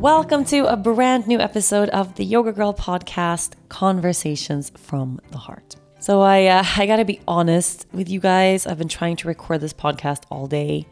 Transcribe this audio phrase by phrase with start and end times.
[0.00, 5.74] Welcome to a brand new episode of the Yoga Girl podcast, Conversations from the Heart.
[5.98, 8.64] So I uh, I got to be honest with you guys.
[8.64, 10.86] I've been trying to record this podcast all day.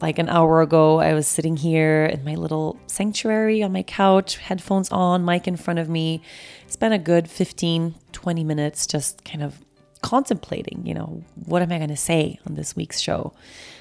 [0.00, 4.36] Like an hour ago, I was sitting here in my little sanctuary on my couch,
[4.36, 6.22] headphones on, mic in front of me.
[6.68, 9.64] Spent a good 15, 20 minutes just kind of
[10.00, 13.32] contemplating, you know, what am I going to say on this week's show?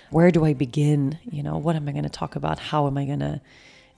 [0.09, 1.19] Where do I begin?
[1.29, 2.57] You know, what am I going to talk about?
[2.57, 3.39] How am I going to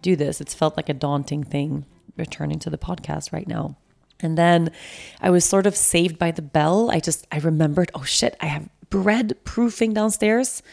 [0.01, 0.41] do this?
[0.41, 1.85] It's felt like a daunting thing
[2.17, 3.77] returning to the podcast right now.
[4.19, 4.71] And then
[5.21, 6.89] I was sort of saved by the bell.
[6.89, 10.63] I just, I remembered, oh shit, I have bread proofing downstairs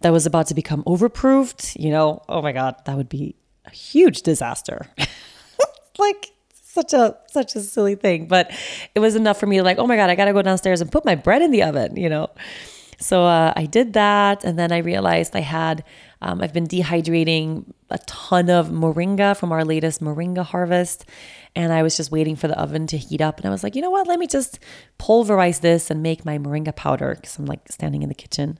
[0.00, 1.78] that was about to become overproofed.
[1.78, 3.36] You know, oh my God, that would be
[3.66, 4.86] a huge disaster.
[5.98, 8.52] like, such a such a silly thing but
[8.94, 11.04] it was enough for me like oh my god i gotta go downstairs and put
[11.04, 12.28] my bread in the oven you know
[12.98, 15.84] so uh, i did that and then i realized i had
[16.22, 21.04] um, i've been dehydrating a ton of moringa from our latest moringa harvest
[21.54, 23.74] and i was just waiting for the oven to heat up and i was like
[23.74, 24.58] you know what let me just
[24.98, 28.58] pulverize this and make my moringa powder because i'm like standing in the kitchen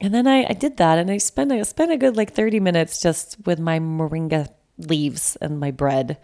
[0.00, 2.60] and then I, I did that and I spent I spent a good like 30
[2.60, 4.48] minutes just with my moringa
[4.78, 6.18] leaves and my bread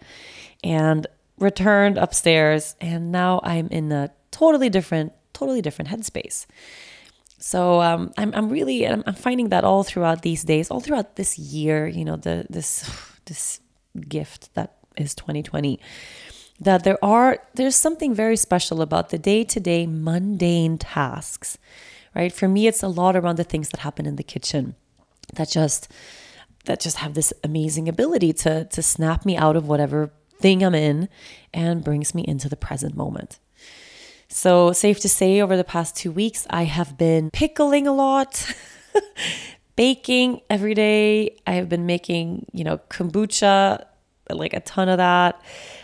[0.63, 1.07] and
[1.39, 6.45] returned upstairs and now I'm in a totally different totally different headspace.
[7.43, 11.17] So um, I'm I'm really I'm, I'm finding that all throughout these days, all throughout
[11.17, 12.89] this year, you know, the this
[13.25, 13.59] this
[14.07, 15.79] gift that is 2020
[16.59, 21.57] that there are there's something very special about the day-to-day mundane tasks
[22.15, 22.31] right?
[22.31, 24.75] For me, it's a lot around the things that happen in the kitchen
[25.33, 25.91] that just
[26.65, 30.75] that just have this amazing ability to to snap me out of whatever thing I'm
[30.75, 31.09] in
[31.53, 33.39] and brings me into the present moment.
[34.35, 38.51] So, safe to say, over the past two weeks, I have been pickling a lot,
[39.75, 41.37] baking every day.
[41.45, 43.85] I have been making, you know, kombucha,
[44.31, 45.39] like a ton of that,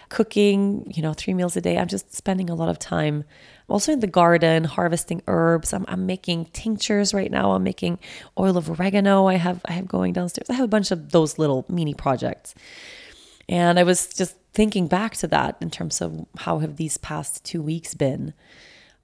[0.09, 1.77] cooking, you know, three meals a day.
[1.77, 3.23] I'm just spending a lot of time
[3.67, 5.71] also in the garden, harvesting herbs.
[5.71, 7.51] I'm, I'm making tinctures right now.
[7.51, 7.99] I'm making
[8.39, 9.27] oil of oregano.
[9.27, 10.49] I have I have going downstairs.
[10.49, 12.55] I have a bunch of those little mini projects.
[13.47, 17.43] And I was just thinking back to that in terms of how have these past
[17.45, 18.33] two weeks been,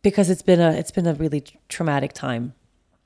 [0.01, 2.53] because it's been a it's been a really traumatic time.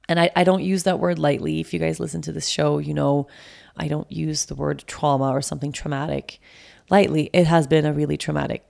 [0.07, 1.59] And I, I don't use that word lightly.
[1.59, 3.27] If you guys listen to this show, you know
[3.77, 6.39] I don't use the word trauma or something traumatic
[6.89, 7.29] lightly.
[7.31, 8.65] It has been a really traumatic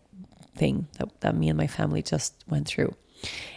[0.55, 2.93] thing that, that me and my family just went through.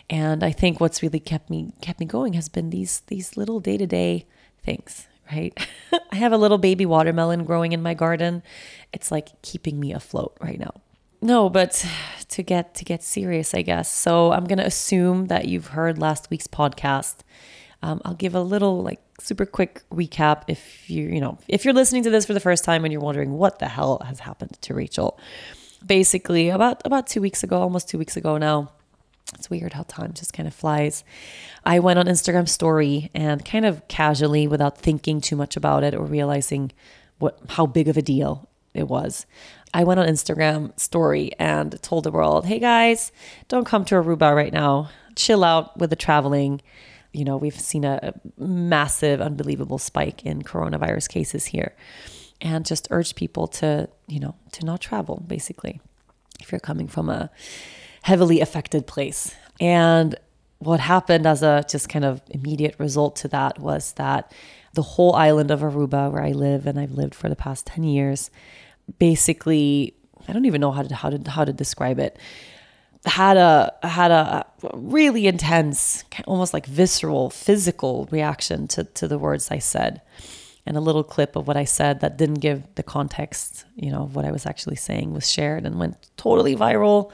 [0.08, 3.60] And I think what's really kept me kept me going has been these these little
[3.60, 4.26] day-to-day
[4.64, 5.68] things, right?
[6.12, 8.42] I have a little baby watermelon growing in my garden.
[8.92, 10.80] It's like keeping me afloat right now.
[11.20, 11.86] No, but
[12.30, 13.90] to get to get serious, I guess.
[13.90, 17.18] So I'm gonna assume that you've heard last week's podcast.
[17.82, 21.74] Um, I'll give a little like super quick recap if you you know if you're
[21.74, 24.56] listening to this for the first time and you're wondering what the hell has happened
[24.62, 25.18] to Rachel
[25.86, 28.70] basically about about two weeks ago, almost two weeks ago now.
[29.34, 31.04] It's weird how time just kind of flies.
[31.64, 35.94] I went on Instagram story and kind of casually, without thinking too much about it
[35.94, 36.72] or realizing
[37.18, 39.26] what how big of a deal it was.
[39.74, 43.12] I went on Instagram story and told the world, "Hey guys,
[43.48, 44.90] don't come to Aruba right now.
[45.16, 46.60] Chill out with the traveling."
[47.12, 51.74] You know, we've seen a massive, unbelievable spike in coronavirus cases here
[52.40, 55.80] and just urge people to, you know, to not travel basically
[56.40, 57.30] if you're coming from a
[58.02, 59.34] heavily affected place.
[59.60, 60.14] And
[60.58, 64.32] what happened as a just kind of immediate result to that was that
[64.74, 67.84] the whole island of Aruba, where I live and I've lived for the past 10
[67.84, 68.30] years,
[68.98, 69.94] basically,
[70.28, 72.18] I don't even know how to, how to, how to describe it,
[73.04, 79.50] had a, had a really intense, almost like visceral, physical reaction to, to the words
[79.50, 80.00] I said
[80.64, 84.04] and a little clip of what I said that didn't give the context, you know,
[84.04, 87.10] of what I was actually saying was shared and went totally viral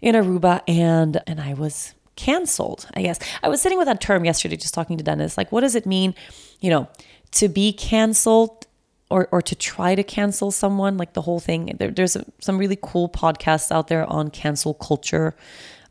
[0.00, 3.18] in Aruba and and I was canceled, I guess.
[3.42, 5.86] I was sitting with that term yesterday just talking to Dennis like what does it
[5.86, 6.14] mean,
[6.60, 6.88] you know,
[7.32, 8.66] to be canceled
[9.10, 11.74] or or to try to cancel someone, like the whole thing.
[11.78, 15.34] There, there's some really cool podcasts out there on cancel culture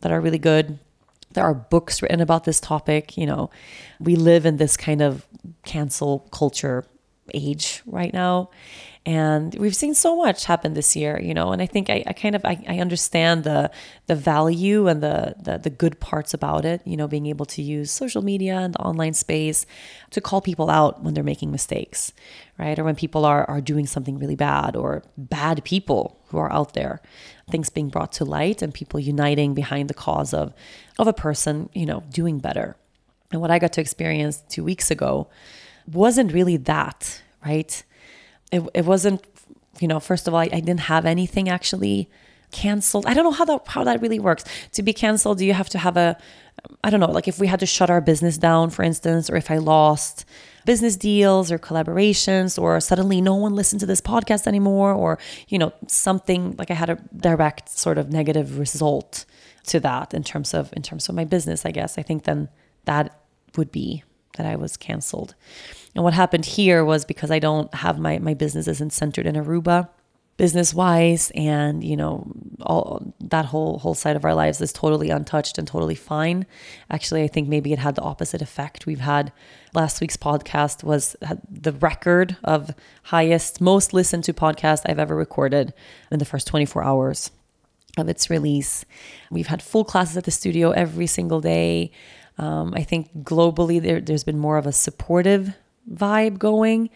[0.01, 0.79] that are really good.
[1.33, 3.17] There are books written about this topic.
[3.17, 3.49] You know,
[3.99, 5.27] we live in this kind of
[5.65, 6.85] cancel culture
[7.33, 8.49] age right now.
[9.05, 12.13] And we've seen so much happen this year, you know, and I think I, I
[12.13, 13.71] kind of I, I, understand the
[14.07, 17.61] the value and the, the the good parts about it, you know, being able to
[17.61, 19.65] use social media and the online space
[20.11, 22.11] to call people out when they're making mistakes,
[22.57, 22.77] right?
[22.77, 26.73] Or when people are are doing something really bad or bad people who are out
[26.73, 27.01] there,
[27.49, 30.53] things being brought to light and people uniting behind the cause of
[30.99, 32.75] of a person, you know, doing better.
[33.31, 35.29] And what I got to experience two weeks ago
[35.87, 37.83] wasn't really that, right?
[38.51, 39.23] It, it wasn't
[39.79, 42.09] you know, first of all, I, I didn't have anything actually
[42.51, 43.05] canceled.
[43.05, 44.43] I don't know how that how that really works.
[44.73, 46.17] To be canceled, do you have to have a
[46.83, 49.37] I don't know, like if we had to shut our business down, for instance, or
[49.37, 50.25] if I lost
[50.65, 55.57] business deals or collaborations, or suddenly no one listened to this podcast anymore, or, you
[55.57, 59.25] know, something like I had a direct sort of negative result
[59.67, 61.97] to that in terms of in terms of my business, I guess.
[61.97, 62.49] I think then
[62.85, 63.21] that
[63.55, 64.03] would be
[64.35, 65.35] that I was canceled.
[65.95, 69.35] And what happened here was because I don't have my my business isn't centered in
[69.35, 69.89] Aruba
[70.39, 72.25] business wise and you know
[72.61, 76.45] all that whole whole side of our lives is totally untouched and totally fine.
[76.89, 78.85] Actually i think maybe it had the opposite effect.
[78.85, 79.33] We've had
[79.73, 81.17] last week's podcast was
[81.51, 85.73] the record of highest most listened to podcast i've ever recorded
[86.09, 87.31] in the first 24 hours
[87.97, 88.85] of its release.
[89.29, 91.91] We've had full classes at the studio every single day.
[92.37, 95.53] Um, i think globally there, there's been more of a supportive
[95.91, 96.89] vibe going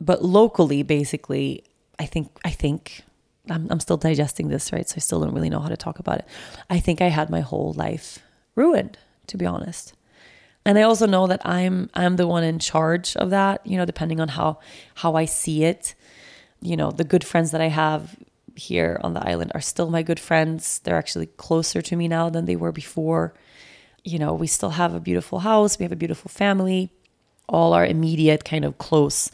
[0.00, 1.62] but locally basically
[1.98, 3.04] I think I think
[3.50, 4.88] I'm, I'm still digesting this, right?
[4.88, 6.26] So I still don't really know how to talk about it.
[6.68, 8.20] I think I had my whole life
[8.54, 8.98] ruined,
[9.28, 9.94] to be honest.
[10.64, 13.84] And I also know that I'm I'm the one in charge of that, you know,
[13.84, 14.60] depending on how
[14.94, 15.94] how I see it.
[16.60, 18.16] You know, the good friends that I have
[18.54, 20.80] here on the island are still my good friends.
[20.80, 23.34] They're actually closer to me now than they were before.
[24.04, 26.92] You know, we still have a beautiful house, we have a beautiful family.
[27.50, 29.30] All our immediate kind of close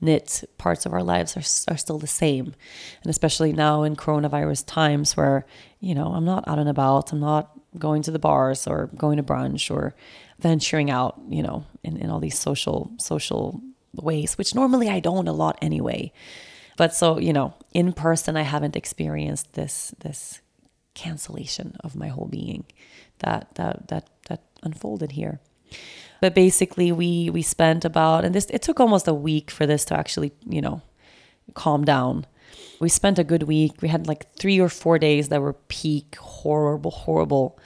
[0.00, 2.54] knit parts of our lives are, are still the same.
[3.02, 5.46] And especially now in coronavirus times where,
[5.80, 9.18] you know, I'm not out and about, I'm not going to the bars or going
[9.18, 9.94] to brunch or
[10.38, 13.60] venturing out, you know, in, in all these social, social
[13.94, 16.12] ways, which normally I don't a lot anyway.
[16.76, 20.40] But so, you know, in person, I haven't experienced this, this
[20.94, 22.64] cancellation of my whole being
[23.18, 25.40] that, that, that, that unfolded here.
[26.20, 29.84] But basically, we we spent about and this it took almost a week for this
[29.86, 30.82] to actually you know
[31.54, 32.26] calm down.
[32.80, 33.82] We spent a good week.
[33.82, 37.58] We had like three or four days that were peak horrible, horrible,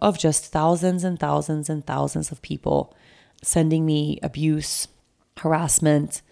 [0.00, 2.96] of just thousands and thousands and thousands of people
[3.42, 4.86] sending me abuse,
[5.36, 6.22] harassment,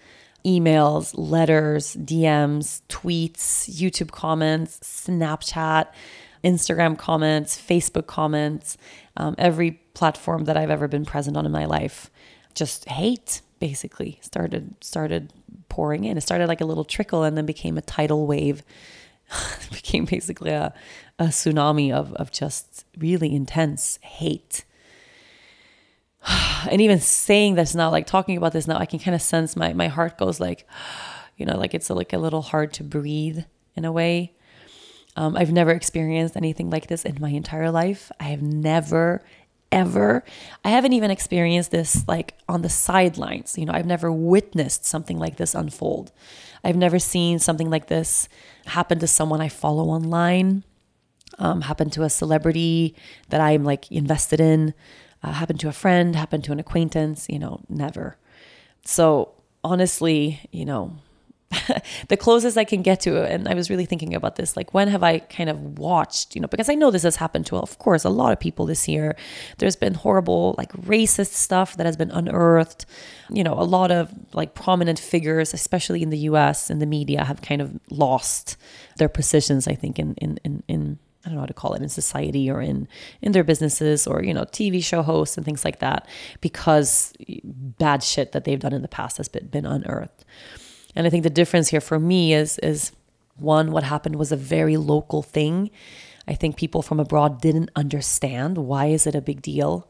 [0.45, 5.87] emails, letters, DMs, tweets, YouTube comments, Snapchat,
[6.45, 8.77] Instagram comments, Facebook comments,
[9.17, 12.11] um, every platform that I've ever been present on in my life.
[12.55, 15.33] Just hate basically started started
[15.69, 16.17] pouring in.
[16.17, 18.63] It started like a little trickle and then became a tidal wave.
[19.61, 20.73] it became basically a,
[21.19, 24.65] a tsunami of, of just really intense hate.
[26.71, 29.57] and even saying this now, like talking about this now, I can kind of sense
[29.57, 30.67] my, my heart goes like,
[31.37, 33.45] you know, like it's a, like a little hard to breathe
[33.77, 34.35] in a way.
[35.19, 38.13] Um, I've never experienced anything like this in my entire life.
[38.21, 39.21] I have never,
[39.73, 40.23] ever,
[40.65, 43.59] I haven't even experienced this like on the sidelines.
[43.59, 46.13] You know, I've never witnessed something like this unfold.
[46.63, 48.29] I've never seen something like this
[48.67, 50.63] happen to someone I follow online,
[51.41, 52.95] um, happen to a celebrity
[53.31, 54.73] that I'm like invested in,
[55.25, 58.19] uh, happen to a friend, happen to an acquaintance, you know, never.
[58.85, 59.33] So
[59.65, 60.93] honestly, you know,
[62.09, 63.23] the closest I can get to.
[63.23, 66.43] And I was really thinking about this like, when have I kind of watched, you
[66.43, 68.87] know, because I know this has happened to, of course, a lot of people this
[68.87, 69.17] year.
[69.59, 72.85] There's been horrible, like, racist stuff that has been unearthed.
[73.31, 77.25] You know, a lot of like prominent figures, especially in the US and the media,
[77.25, 78.57] have kind of lost
[78.99, 81.83] their positions, I think, in, in, in, in I don't know how to call it
[81.83, 82.89] in society or in
[83.21, 86.09] in their businesses or you know TV show hosts and things like that
[86.41, 87.13] because
[87.45, 90.25] bad shit that they've done in the past has been, been unearthed.
[90.95, 92.93] And I think the difference here for me is is
[93.37, 95.71] one, what happened was a very local thing.
[96.27, 99.89] I think people from abroad didn't understand why is it a big deal.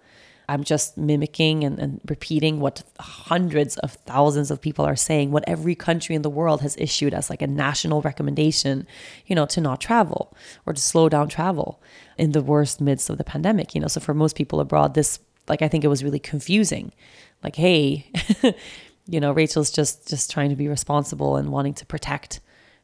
[0.51, 5.45] I'm just mimicking and, and, repeating what hundreds of thousands of people are saying, what
[5.47, 8.87] every country in the world has issued as like a national recommendation,
[9.27, 11.83] you know, to not travel or to slow down travel
[12.17, 13.89] in the worst midst of the pandemic, you know.
[13.89, 16.93] So for most people abroad, this like I think it was really confusing.
[17.43, 18.11] Like, hey,
[19.09, 22.41] you know, Rachel's just just trying to be responsible and wanting to protect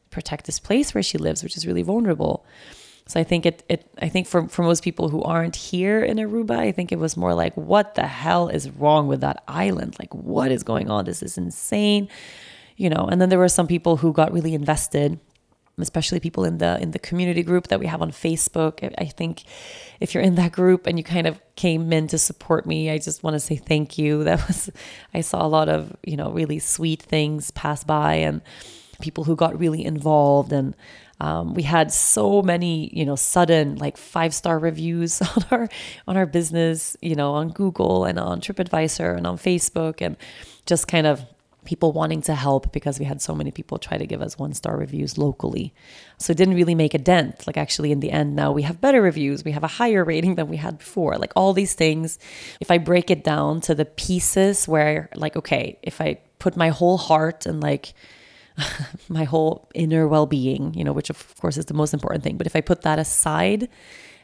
[0.09, 2.45] protect this place where she lives, which is really vulnerable.
[3.07, 6.17] So I think it, it I think for, for most people who aren't here in
[6.17, 9.95] Aruba, I think it was more like, what the hell is wrong with that island?
[9.99, 11.05] Like, what is going on?
[11.05, 12.09] This is insane.
[12.77, 15.19] You know, and then there were some people who got really invested
[15.77, 18.93] especially people in the in the community group that we have on Facebook.
[18.97, 19.43] I think
[19.99, 22.97] if you're in that group and you kind of came in to support me, I
[22.97, 24.23] just want to say thank you.
[24.25, 24.69] That was
[25.13, 28.41] I saw a lot of, you know, really sweet things pass by and
[29.01, 30.75] people who got really involved and
[31.19, 35.69] um, we had so many, you know, sudden like five star reviews on our
[36.07, 40.17] on our business, you know, on Google and on TripAdvisor and on Facebook, and
[40.65, 41.25] just kind of
[41.65, 44.53] people wanting to help because we had so many people try to give us one
[44.53, 45.73] star reviews locally.
[46.17, 47.45] So it didn't really make a dent.
[47.47, 50.35] Like, actually, in the end, now we have better reviews, we have a higher rating
[50.35, 51.17] than we had before.
[51.17, 52.19] Like, all these things,
[52.59, 56.69] if I break it down to the pieces where, like, okay, if I put my
[56.69, 57.93] whole heart and like
[59.09, 62.37] my whole inner well being, you know, which of course is the most important thing,
[62.37, 63.69] but if I put that aside,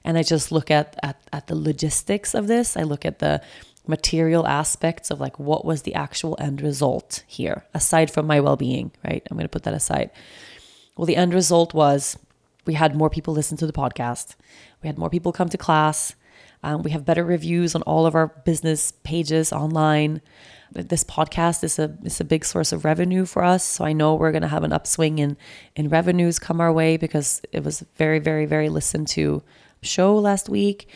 [0.03, 2.75] and I just look at, at at the logistics of this.
[2.75, 3.41] I look at the
[3.87, 8.91] material aspects of like what was the actual end result here aside from my well-being
[9.03, 9.25] right?
[9.29, 10.11] I'm going to put that aside.
[10.95, 12.17] Well the end result was
[12.65, 14.35] we had more people listen to the podcast.
[14.83, 16.15] We had more people come to class.
[16.63, 20.21] Um, we have better reviews on all of our business pages online.
[20.71, 24.15] This podcast is a is a big source of revenue for us so i know
[24.15, 25.35] we're going to have an upswing in
[25.75, 29.43] in revenues come our way because it was very very very listened to
[29.81, 30.87] show last week.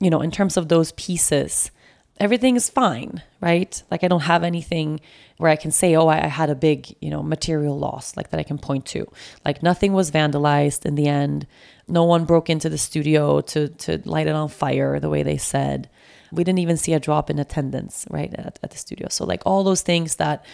[0.00, 1.70] You know in terms of those pieces
[2.20, 3.82] everything is fine, right?
[3.90, 5.00] Like I don't have anything
[5.36, 8.40] where I can say, oh, I, had a big, you know, material loss, like that
[8.40, 9.06] I can point to.
[9.44, 11.46] Like nothing was vandalized in the end.
[11.86, 15.38] No one broke into the studio to to light it on fire the way they
[15.38, 15.88] said.
[16.30, 19.08] We didn't even see a drop in attendance, right, at, at the studio.
[19.08, 20.44] So like all those things that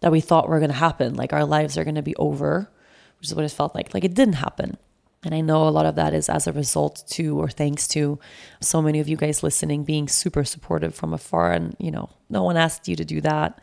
[0.00, 2.70] that we thought were gonna happen, like our lives are gonna be over,
[3.18, 3.92] which is what it felt like.
[3.92, 4.78] Like it didn't happen.
[5.24, 8.18] And I know a lot of that is as a result to or thanks to
[8.60, 11.52] so many of you guys listening being super supportive from afar.
[11.52, 13.60] And, you know, no one asked you to do that.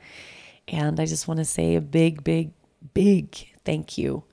[0.68, 2.51] And I just want to say a big, big,
[2.94, 4.24] big thank you.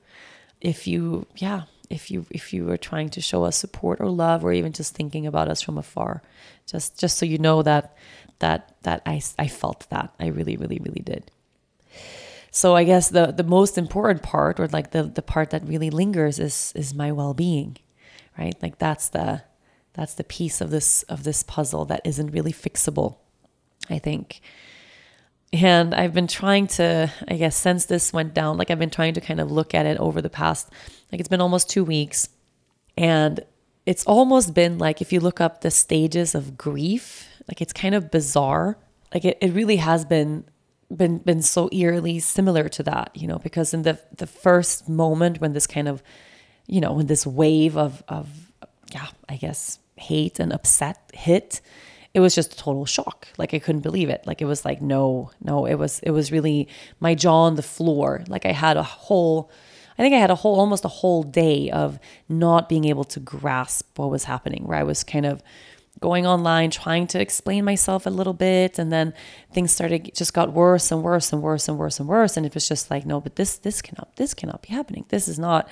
[0.61, 4.45] If you, yeah, if you if you were trying to show us support or love
[4.45, 6.23] or even just thinking about us from afar
[6.67, 7.97] just just so you know that
[8.39, 11.31] that that I I felt that I really really really did
[12.57, 15.91] so I guess the the most important part or like the the part that really
[15.91, 17.77] lingers is is my well-being,
[18.39, 18.57] right?
[18.63, 19.43] Like that's the
[19.93, 23.19] that's the piece of this of this puzzle that isn't really fixable,
[23.91, 24.41] I think.
[25.53, 29.13] And I've been trying to, I guess, since this went down, like I've been trying
[29.15, 30.71] to kind of look at it over the past,
[31.13, 32.31] like it's been almost two weeks.
[32.97, 33.41] And
[33.85, 37.95] it's almost been like if you look up the stages of grief, like it's kind
[37.95, 38.79] of bizarre.
[39.13, 40.47] Like it, it really has been
[40.95, 45.41] been been so eerily similar to that, you know, because in the the first moment
[45.41, 46.03] when this kind of,
[46.67, 48.53] you know, when this wave of of
[48.93, 51.61] yeah, I guess hate and upset hit,
[52.15, 53.29] it was just a total shock.
[53.37, 54.27] Like I couldn't believe it.
[54.27, 56.69] Like it was like no, no, it was it was really
[57.01, 58.25] my jaw on the floor.
[58.29, 59.51] Like I had a whole
[59.99, 63.21] I think I had a whole almost a whole day of not being able to
[63.21, 65.43] grasp what was happening, where I was kind of
[66.01, 69.15] going online trying to explain myself a little bit and then
[69.53, 72.55] things started just got worse and worse and worse and worse and worse and it
[72.55, 75.05] was just like no but this this cannot this cannot be happening.
[75.09, 75.69] This is not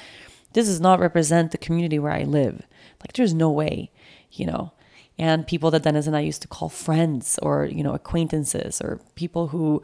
[0.54, 2.62] this does not represent the community where i live.
[3.00, 3.90] Like there's no way
[4.30, 4.72] you know?
[5.16, 9.00] And people that dennis and i used to call friends or you know acquaintances or
[9.14, 9.82] people who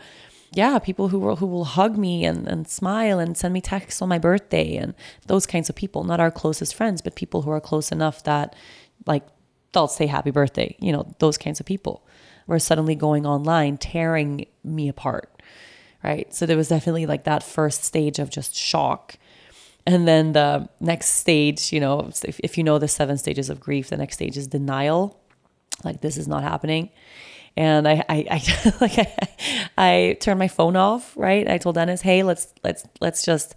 [0.52, 4.02] yeah people who will who will hug me and, and smile and send me texts
[4.02, 4.94] on my birthday and
[5.28, 8.56] those kinds of people not our closest friends but people who are close enough that
[9.06, 9.24] like
[9.72, 12.02] they'll say happy birthday, you know, those kinds of people
[12.46, 15.30] were suddenly going online, tearing me apart.
[16.02, 16.32] Right.
[16.34, 19.18] So there was definitely like that first stage of just shock.
[19.86, 23.60] And then the next stage, you know, if, if you know the seven stages of
[23.60, 25.20] grief, the next stage is denial.
[25.84, 26.90] Like this is not happening.
[27.56, 29.28] And I, I, I like I,
[29.76, 31.48] I turned my phone off, right?
[31.48, 33.54] I told Dennis, hey, let's let's let's just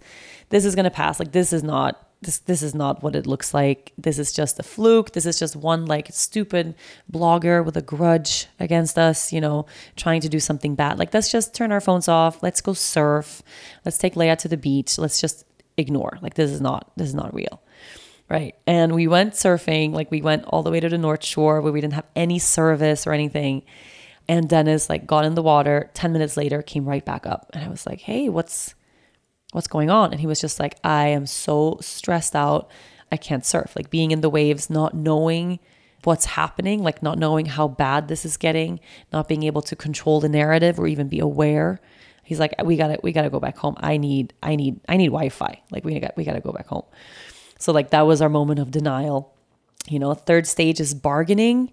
[0.50, 1.18] this is gonna pass.
[1.18, 3.92] Like this is not this this is not what it looks like.
[3.98, 5.12] This is just a fluke.
[5.12, 6.74] This is just one like stupid
[7.10, 9.66] blogger with a grudge against us, you know,
[9.96, 10.98] trying to do something bad.
[10.98, 12.42] Like let's just turn our phones off.
[12.42, 13.42] Let's go surf.
[13.84, 14.98] Let's take Leia to the beach.
[14.98, 15.44] Let's just
[15.76, 16.18] ignore.
[16.22, 17.62] Like this is not this is not real.
[18.28, 18.54] Right.
[18.66, 21.72] And we went surfing, like we went all the way to the North Shore where
[21.72, 23.62] we didn't have any service or anything.
[24.26, 25.90] And Dennis like got in the water.
[25.92, 27.50] 10 minutes later came right back up.
[27.52, 28.74] And I was like, "Hey, what's
[29.54, 30.10] what's going on?
[30.10, 32.68] And he was just like, I am so stressed out.
[33.12, 33.74] I can't surf.
[33.76, 35.60] Like being in the waves, not knowing
[36.02, 38.80] what's happening, like not knowing how bad this is getting,
[39.12, 41.80] not being able to control the narrative or even be aware.
[42.24, 43.76] He's like, we gotta, we gotta go back home.
[43.78, 45.62] I need, I need, I need Wi-Fi.
[45.70, 46.84] Like we got, we gotta go back home.
[47.60, 49.36] So like that was our moment of denial.
[49.86, 51.72] You know, third stage is bargaining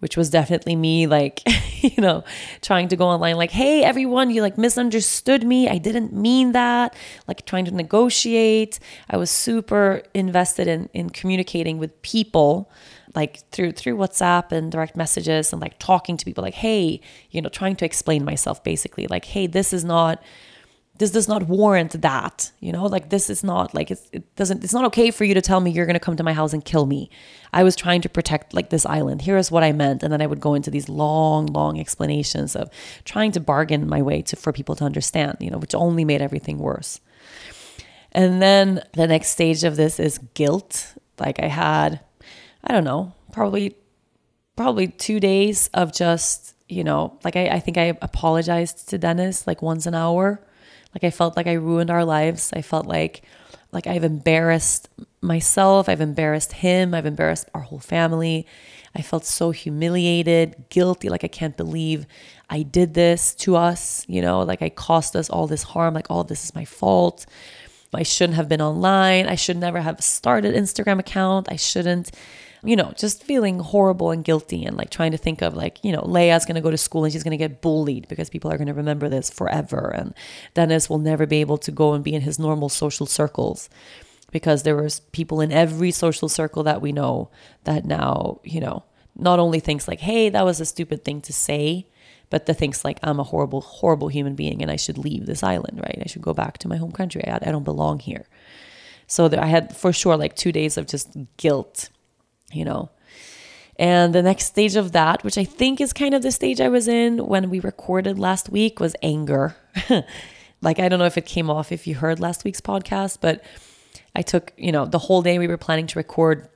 [0.00, 1.42] which was definitely me like
[1.82, 2.24] you know
[2.60, 5.68] trying to go online like hey everyone you like misunderstood me.
[5.68, 6.94] I didn't mean that
[7.26, 8.78] like trying to negotiate.
[9.10, 12.70] I was super invested in in communicating with people
[13.14, 17.00] like through through whatsapp and direct messages and like talking to people like hey
[17.30, 20.22] you know trying to explain myself basically like hey this is not
[20.98, 24.72] this does not warrant that you know like this is not like it doesn't it's
[24.72, 26.64] not okay for you to tell me you're going to come to my house and
[26.64, 27.08] kill me
[27.52, 29.22] i was trying to protect like this island.
[29.22, 30.02] Here is what i meant.
[30.02, 32.70] And then i would go into these long long explanations of
[33.04, 36.22] trying to bargain my way to for people to understand you know which only made
[36.22, 37.00] everything worse.
[38.12, 40.94] And then the next stage of this is guilt.
[41.18, 42.00] Like i had
[42.64, 43.76] i don't know probably
[44.56, 49.46] probably two days of just you know like i, I think i apologized to dennis
[49.46, 50.40] like once an hour.
[50.94, 52.52] Like I felt like I ruined our lives.
[52.52, 53.22] I felt like
[53.72, 54.88] like I've embarrassed
[55.20, 58.46] myself, I've embarrassed him, I've embarrassed our whole family.
[58.94, 62.06] I felt so humiliated, guilty, like I can't believe
[62.48, 66.10] I did this to us, you know, like I caused us all this harm, like
[66.10, 67.26] all this is my fault.
[67.92, 69.26] I shouldn't have been online.
[69.26, 71.48] I should never have started Instagram account.
[71.50, 72.10] I shouldn't
[72.62, 75.92] you know, just feeling horrible and guilty and like trying to think of like, you
[75.92, 78.50] know, Leia's going to go to school and she's going to get bullied because people
[78.50, 79.92] are going to remember this forever.
[79.94, 80.14] And
[80.54, 83.68] Dennis will never be able to go and be in his normal social circles
[84.30, 87.30] because there was people in every social circle that we know
[87.64, 88.84] that now, you know,
[89.16, 91.86] not only thinks like, hey, that was a stupid thing to say,
[92.30, 95.42] but the thinks like I'm a horrible, horrible human being and I should leave this
[95.42, 96.02] island, right?
[96.04, 97.26] I should go back to my home country.
[97.26, 98.26] I, I don't belong here.
[99.06, 101.88] So I had for sure like two days of just guilt
[102.52, 102.90] you know.
[103.78, 106.68] And the next stage of that, which I think is kind of the stage I
[106.68, 109.56] was in when we recorded last week, was anger.
[110.60, 113.44] like, I don't know if it came off if you heard last week's podcast, but
[114.16, 116.48] I took, you know, the whole day we were planning to record.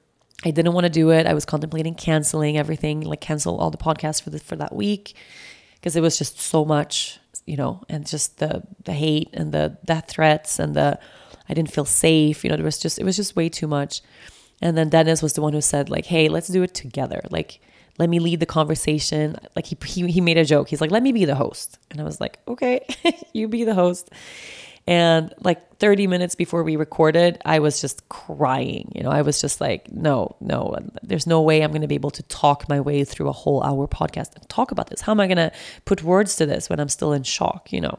[0.44, 1.26] I didn't want to do it.
[1.26, 5.14] I was contemplating canceling everything, like cancel all the podcasts for the, for that week
[5.76, 9.78] because it was just so much, you know, and just the the hate and the
[9.84, 10.98] death threats and the
[11.48, 12.42] I didn't feel safe.
[12.42, 14.00] You know, there was just it was just way too much.
[14.62, 17.20] And then Dennis was the one who said, like, hey, let's do it together.
[17.30, 17.60] Like,
[17.98, 19.36] let me lead the conversation.
[19.54, 20.68] Like he, he, he made a joke.
[20.68, 21.78] He's like, let me be the host.
[21.90, 22.86] And I was like, okay,
[23.32, 24.08] you be the host.
[24.86, 28.90] And like 30 minutes before we recorded, I was just crying.
[28.94, 31.94] You know, I was just like, no, no, there's no way I'm going to be
[31.94, 35.02] able to talk my way through a whole hour podcast and talk about this.
[35.02, 35.52] How am I going to
[35.84, 37.98] put words to this when I'm still in shock, you know?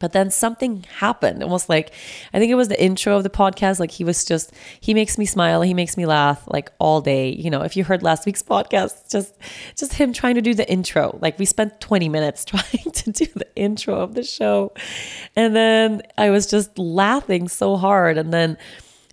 [0.00, 1.92] But then something happened, almost like
[2.34, 3.78] I think it was the intro of the podcast.
[3.78, 7.30] Like he was just, he makes me smile, he makes me laugh like all day.
[7.30, 9.34] You know, if you heard last week's podcast, just
[9.76, 11.16] just him trying to do the intro.
[11.20, 14.72] Like we spent 20 minutes trying to do the intro of the show.
[15.36, 18.18] And then I was just laughing so hard.
[18.18, 18.56] And then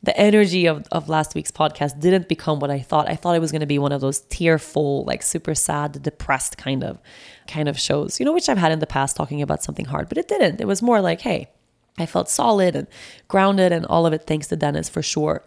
[0.04, 3.10] the energy of, of last week's podcast didn't become what I thought.
[3.10, 6.58] I thought it was going to be one of those tearful, like super sad, depressed
[6.58, 7.00] kind of
[7.48, 10.10] kind of shows, you know, which I've had in the past talking about something hard,
[10.10, 10.62] but it didn't.
[10.62, 11.50] It was more like, hey,
[11.98, 12.88] I felt solid and
[13.28, 15.44] grounded and all of it thanks to Dennis for sure.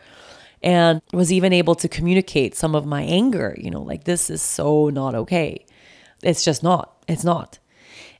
[0.62, 4.42] And was even able to communicate some of my anger, you know, like this is
[4.42, 5.64] so not okay.
[6.22, 7.02] It's just not.
[7.08, 7.58] It's not.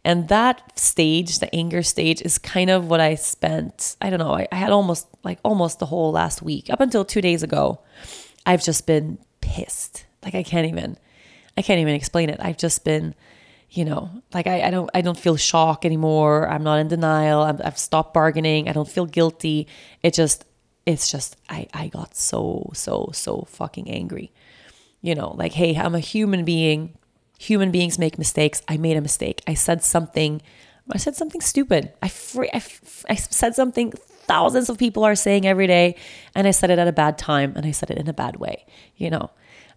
[0.05, 3.97] And that stage, the anger stage, is kind of what I spent.
[4.01, 4.33] I don't know.
[4.33, 7.81] I, I, had almost like almost the whole last week up until two days ago.
[8.47, 10.07] I've just been pissed.
[10.23, 10.97] Like I can't even,
[11.59, 12.41] I can't even explain it.
[12.41, 13.15] I've just been,
[13.71, 16.49] you know, like I, I don't, I don't feel shock anymore.
[16.49, 17.43] I'm not in denial.
[17.43, 18.69] i I've stopped bargaining.
[18.69, 19.69] I don't feel guilty.
[20.03, 20.45] It just,
[20.87, 24.33] it's just, I, I got so, so, so fucking angry.
[25.03, 26.97] You know, like, hey, I'm a human being
[27.39, 28.61] human beings make mistakes.
[28.69, 29.43] I made a mistake.
[29.47, 30.43] I said something.
[30.93, 31.93] I said something stupid.
[32.03, 32.63] I, free, I,
[33.09, 35.97] I said something thousands of people are saying every day,
[36.35, 38.37] and I said it at a bad time, and I said it in a bad
[38.37, 38.67] way.
[38.97, 39.31] You know,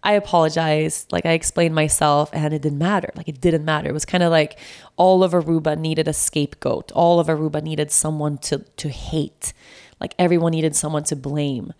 [0.04, 1.10] I apologized.
[1.10, 3.10] Like I explained myself, and it didn't matter.
[3.16, 3.88] Like it didn't matter.
[3.88, 4.58] It was kind of like
[4.96, 6.92] all of Aruba needed a scapegoat.
[6.92, 9.52] All of Aruba needed someone to to hate.
[10.00, 11.72] Like everyone needed someone to blame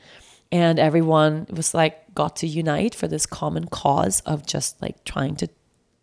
[0.55, 5.35] and everyone was like got to unite for this common cause of just like trying
[5.35, 5.49] to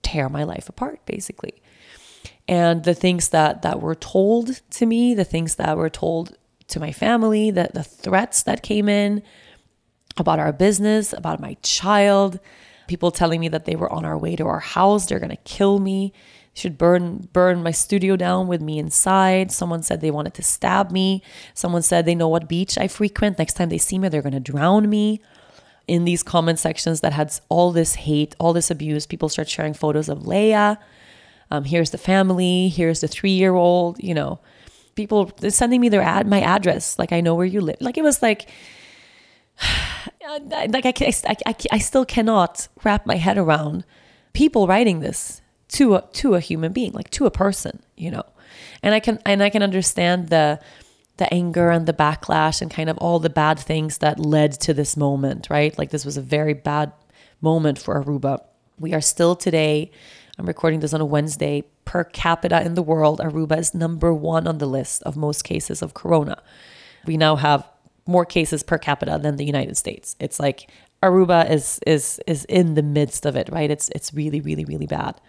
[0.04, 1.62] tear my life apart basically
[2.50, 6.36] and the things that that were told to me the things that were told
[6.68, 9.24] to my family the, the threats that came in
[10.18, 12.40] about our business about my child
[12.88, 15.36] people telling me that they were on our way to our house they're going to
[15.38, 16.14] kill me
[16.54, 20.92] should burn burn my studio down with me inside someone said they wanted to stab
[20.92, 24.22] me someone said they know what beach i frequent next time they see me they're
[24.22, 25.22] going to drown me
[25.88, 29.06] in these comment sections that had all this hate, all this abuse.
[29.06, 30.78] People start sharing photos of Leia.
[31.50, 32.70] Um, here's the family.
[32.70, 34.02] Here's the three year old.
[34.02, 34.40] You know,
[34.96, 36.98] people sending me their ad, my address.
[36.98, 37.78] Like I know where you live.
[37.82, 38.50] Like it was like,
[40.70, 40.94] like I,
[41.28, 43.86] I, I, I still cannot wrap my head around
[44.34, 47.82] people writing this to a to a human being, like to a person.
[47.98, 48.24] You know,
[48.84, 50.60] and I can and I can understand the
[51.18, 54.74] the anger and the backlash and kind of all the bad things that led to
[54.74, 55.78] this moment, right?
[55.78, 56.92] Like this was a very bad
[57.42, 58.44] moment for Aruba.
[58.80, 59.92] We are still today,
[60.40, 64.48] I'm recording this on a Wednesday, per capita in the world, Aruba is number one
[64.48, 66.42] on the list of most cases of corona.
[67.06, 67.68] We now have
[68.06, 70.16] more cases per capita than the United States.
[70.20, 70.70] It's like
[71.04, 73.72] Aruba is is is in the midst of it, right?
[73.72, 75.20] It's it's really really really bad.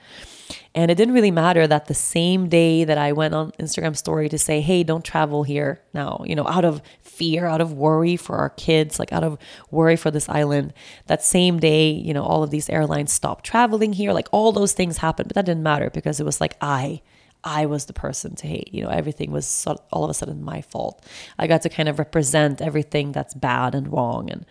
[0.74, 4.28] And it didn't really matter that the same day that I went on Instagram story
[4.28, 8.16] to say, "Hey, don't travel here now," you know, out of fear, out of worry
[8.16, 9.38] for our kids, like out of
[9.70, 10.74] worry for this island.
[11.06, 14.12] That same day, you know, all of these airlines stopped traveling here.
[14.12, 17.00] Like all those things happened, but that didn't matter because it was like I
[17.44, 18.72] I was the person to hate.
[18.72, 21.04] You know, everything was so, all of a sudden my fault.
[21.38, 24.46] I got to kind of represent everything that's bad and wrong and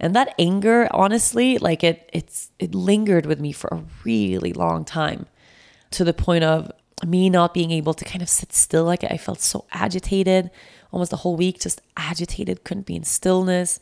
[0.00, 4.84] and that anger, honestly, like it it's it lingered with me for a really long
[4.84, 5.26] time
[5.92, 6.70] to the point of
[7.06, 8.84] me not being able to kind of sit still.
[8.84, 10.50] Like I felt so agitated
[10.92, 13.80] almost the whole week, just agitated, couldn't be in stillness.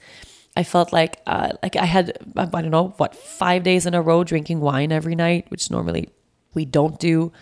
[0.57, 4.03] I felt like uh, like I had I don't know what five days in a
[4.03, 6.09] row drinking wine every night, which normally
[6.55, 7.33] we don't do.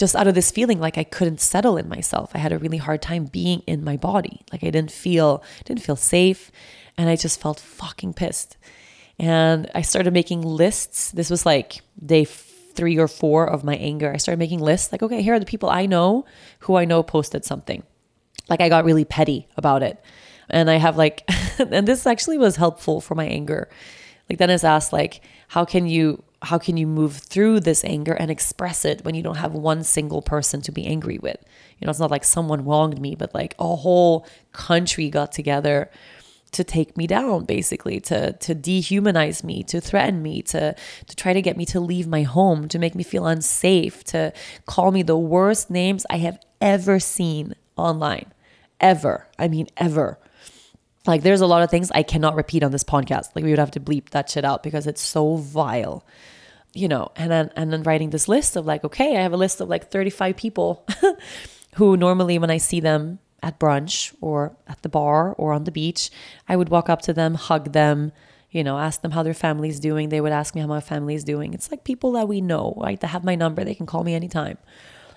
[0.00, 2.30] Just out of this feeling like I couldn't settle in myself.
[2.32, 4.40] I had a really hard time being in my body.
[4.50, 6.50] Like I didn't feel didn't feel safe
[6.96, 8.56] and I just felt fucking pissed.
[9.18, 11.10] And I started making lists.
[11.10, 14.10] This was like day three or four of my anger.
[14.10, 16.24] I started making lists like, okay, here are the people I know
[16.60, 17.82] who I know posted something.
[18.48, 20.02] Like I got really petty about it.
[20.48, 23.68] And I have like, and this actually was helpful for my anger.
[24.30, 28.30] Like Dennis asked, like, how can you how can you move through this anger and
[28.30, 31.36] express it when you don't have one single person to be angry with?
[31.78, 35.90] You know, it's not like someone wronged me, but like a whole country got together
[36.52, 40.74] to take me down basically to to dehumanize me to threaten me to
[41.06, 44.32] to try to get me to leave my home to make me feel unsafe to
[44.66, 48.32] call me the worst names i have ever seen online.
[48.80, 49.28] Ever.
[49.38, 50.18] I mean ever
[51.10, 53.58] like there's a lot of things i cannot repeat on this podcast like we would
[53.58, 56.04] have to bleep that shit out because it's so vile
[56.72, 59.36] you know and then and then writing this list of like okay i have a
[59.36, 60.86] list of like 35 people
[61.76, 65.70] who normally when i see them at brunch or at the bar or on the
[65.70, 66.10] beach,
[66.48, 68.12] I would walk up to them, hug them,
[68.50, 70.08] you know, ask them how their family's doing.
[70.08, 71.54] They would ask me how my family's doing.
[71.54, 73.00] It's like people that we know, right?
[73.00, 74.58] That have my number, they can call me anytime.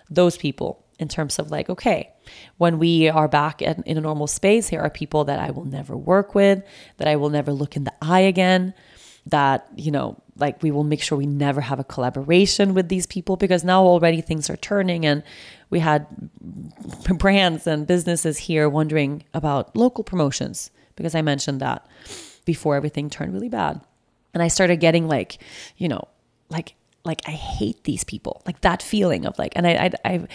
[0.10, 2.12] Those people, in terms of like, okay,
[2.58, 5.65] when we are back in, in a normal space, here are people that I will
[5.65, 6.63] never work with,
[6.97, 8.73] that I will never look in the eye again,
[9.25, 13.06] that, you know, like we will make sure we never have a collaboration with these
[13.06, 15.23] people because now already things are turning and
[15.69, 16.08] we had
[17.17, 21.86] brands and businesses here wondering about local promotions because I mentioned that
[22.45, 23.82] before everything turned really bad.
[24.34, 25.38] And I started getting like,
[25.77, 26.08] you know,
[26.49, 26.75] like
[27.06, 28.41] like I hate these people.
[28.45, 30.27] Like that feeling of like and I, I I've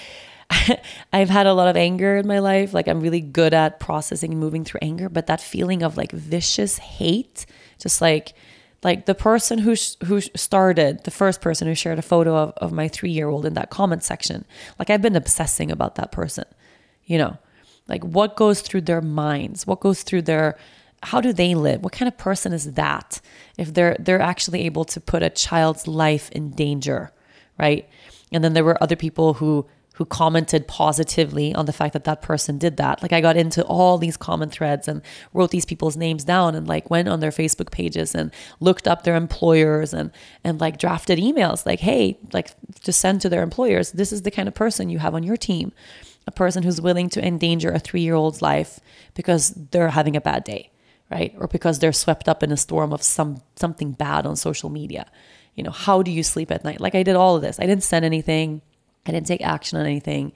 [1.13, 2.73] I've had a lot of anger in my life.
[2.73, 6.13] Like I'm really good at processing and moving through anger, but that feeling of like
[6.13, 7.47] vicious hate,
[7.79, 8.35] just like
[8.83, 12.73] like the person who who started the first person who shared a photo of, of
[12.73, 14.45] my three year old in that comment section
[14.79, 16.45] like i've been obsessing about that person
[17.09, 17.37] you know?
[17.89, 19.67] Like what goes through their minds?
[19.67, 20.57] What goes through their
[21.03, 21.83] how do they live?
[21.83, 23.21] What kind of person is that
[23.57, 27.11] if they're they're actually able to put a child's life in danger
[27.59, 27.89] right?
[28.31, 29.67] And then there were other people who
[29.99, 33.03] who commented positively on the fact that that person did that.
[33.03, 35.03] Like I got into all these comment threads and
[35.35, 38.31] wrote these people's names down and like went on their Facebook pages and
[38.61, 40.13] looked up their employers and
[40.45, 42.51] and like drafted emails like, "Hey, like
[42.85, 45.37] to send to their employers, this is the kind of person you have on your
[45.37, 45.73] team."
[46.29, 48.79] A person who's willing to endanger a 3-year-old's life
[49.15, 50.71] because they're having a bad day,
[51.11, 51.35] right?
[51.39, 55.11] Or because they're swept up in a storm of some something bad on social media.
[55.57, 56.81] You know, how do you sleep at night?
[56.81, 57.59] Like I did all of this.
[57.59, 58.63] I didn't send anything
[59.09, 60.33] I didn't take action on anything,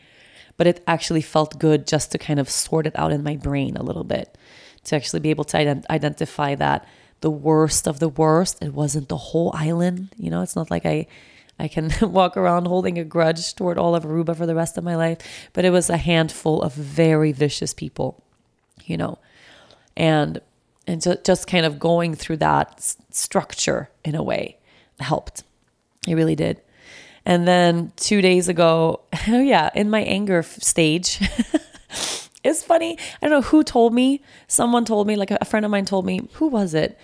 [0.56, 3.76] but it actually felt good just to kind of sort it out in my brain
[3.76, 4.36] a little bit,
[4.84, 6.86] to actually be able to ident- identify that
[7.20, 10.08] the worst of the worst, it wasn't the whole island.
[10.16, 11.06] You know, it's not like I.
[11.58, 14.84] I can walk around holding a grudge toward all of Aruba for the rest of
[14.84, 15.18] my life,
[15.52, 18.24] but it was a handful of very vicious people,
[18.86, 19.18] you know,
[19.94, 20.40] and
[20.86, 24.56] and so just kind of going through that structure in a way
[25.02, 25.44] helped.
[26.08, 26.60] It really did.
[27.24, 31.20] And then two days ago, oh yeah, in my anger stage,
[32.44, 32.98] it's funny.
[33.20, 34.22] I don't know who told me.
[34.48, 36.98] Someone told me, like a friend of mine told me, who was it?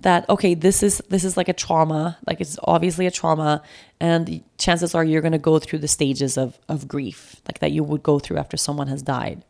[0.00, 2.18] That okay, this is this is like a trauma.
[2.24, 3.62] Like it's obviously a trauma,
[3.98, 7.82] and chances are you're gonna go through the stages of of grief, like that you
[7.82, 9.42] would go through after someone has died.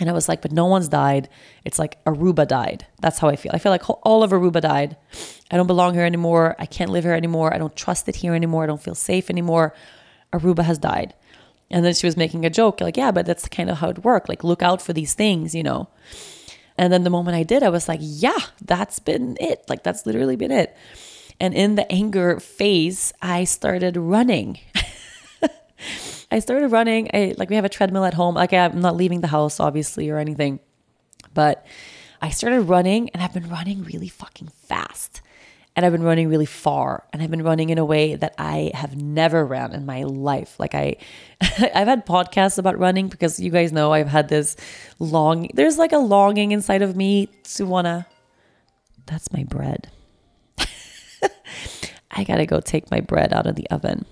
[0.00, 1.28] And I was like, but no one's died.
[1.64, 2.84] It's like Aruba died.
[3.00, 3.52] That's how I feel.
[3.54, 4.96] I feel like all of Aruba died.
[5.50, 6.56] I don't belong here anymore.
[6.58, 7.54] I can't live here anymore.
[7.54, 8.64] I don't trust it here anymore.
[8.64, 9.72] I don't feel safe anymore.
[10.32, 11.14] Aruba has died.
[11.70, 14.04] And then she was making a joke, like, yeah, but that's kind of how it
[14.04, 14.28] worked.
[14.28, 15.88] Like, look out for these things, you know.
[16.76, 19.64] And then the moment I did, I was like, yeah, that's been it.
[19.68, 20.76] Like, that's literally been it.
[21.40, 24.58] And in the anger phase, I started running.
[26.34, 27.08] I started running.
[27.14, 28.34] I like we have a treadmill at home.
[28.34, 30.58] Like I'm not leaving the house obviously or anything.
[31.32, 31.64] But
[32.20, 35.22] I started running and I've been running really fucking fast.
[35.76, 38.72] And I've been running really far and I've been running in a way that I
[38.74, 40.58] have never ran in my life.
[40.58, 40.96] Like I
[41.40, 44.56] I've had podcasts about running because you guys know I've had this
[44.98, 48.08] long there's like a longing inside of me to wanna
[49.06, 49.88] that's my bread.
[52.10, 54.04] I gotta go take my bread out of the oven.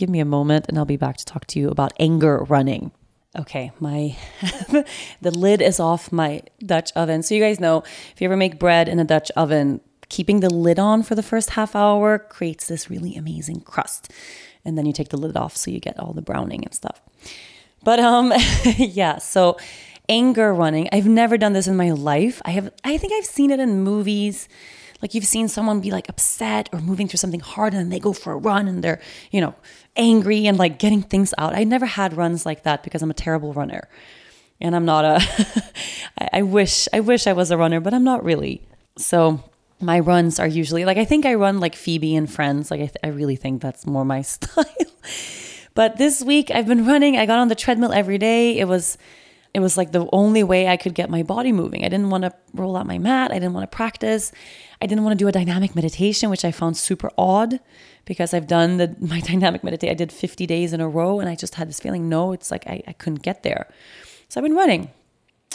[0.00, 2.90] Give me a moment and I'll be back to talk to you about anger running.
[3.38, 4.16] Okay, my
[5.20, 7.22] the lid is off my Dutch oven.
[7.22, 10.48] So you guys know if you ever make bread in a Dutch oven, keeping the
[10.48, 14.10] lid on for the first half hour creates this really amazing crust.
[14.64, 17.02] And then you take the lid off so you get all the browning and stuff.
[17.84, 18.32] But um
[18.78, 19.58] yeah, so
[20.08, 20.88] anger running.
[20.92, 22.40] I've never done this in my life.
[22.46, 24.48] I have I think I've seen it in movies
[25.02, 27.98] like you've seen someone be like upset or moving through something hard and then they
[27.98, 29.54] go for a run and they're, you know,
[29.96, 31.54] angry and like getting things out.
[31.54, 33.88] I never had runs like that because I'm a terrible runner.
[34.60, 35.20] And I'm not a
[36.32, 38.62] I wish I wish I was a runner, but I'm not really.
[38.98, 39.42] So
[39.80, 42.70] my runs are usually like I think I run like Phoebe and Friends.
[42.70, 44.64] Like I, th- I really think that's more my style.
[45.74, 47.16] but this week I've been running.
[47.16, 48.58] I got on the treadmill every day.
[48.58, 48.98] It was
[49.52, 51.84] it was like the only way I could get my body moving.
[51.84, 53.32] I didn't want to roll out my mat.
[53.32, 54.30] I didn't want to practice.
[54.80, 57.58] I didn't want to do a dynamic meditation, which I found super odd
[58.04, 59.90] because I've done the, my dynamic meditation.
[59.90, 62.50] I did 50 days in a row and I just had this feeling, no, it's
[62.50, 63.68] like I, I couldn't get there.
[64.28, 64.90] So I've been running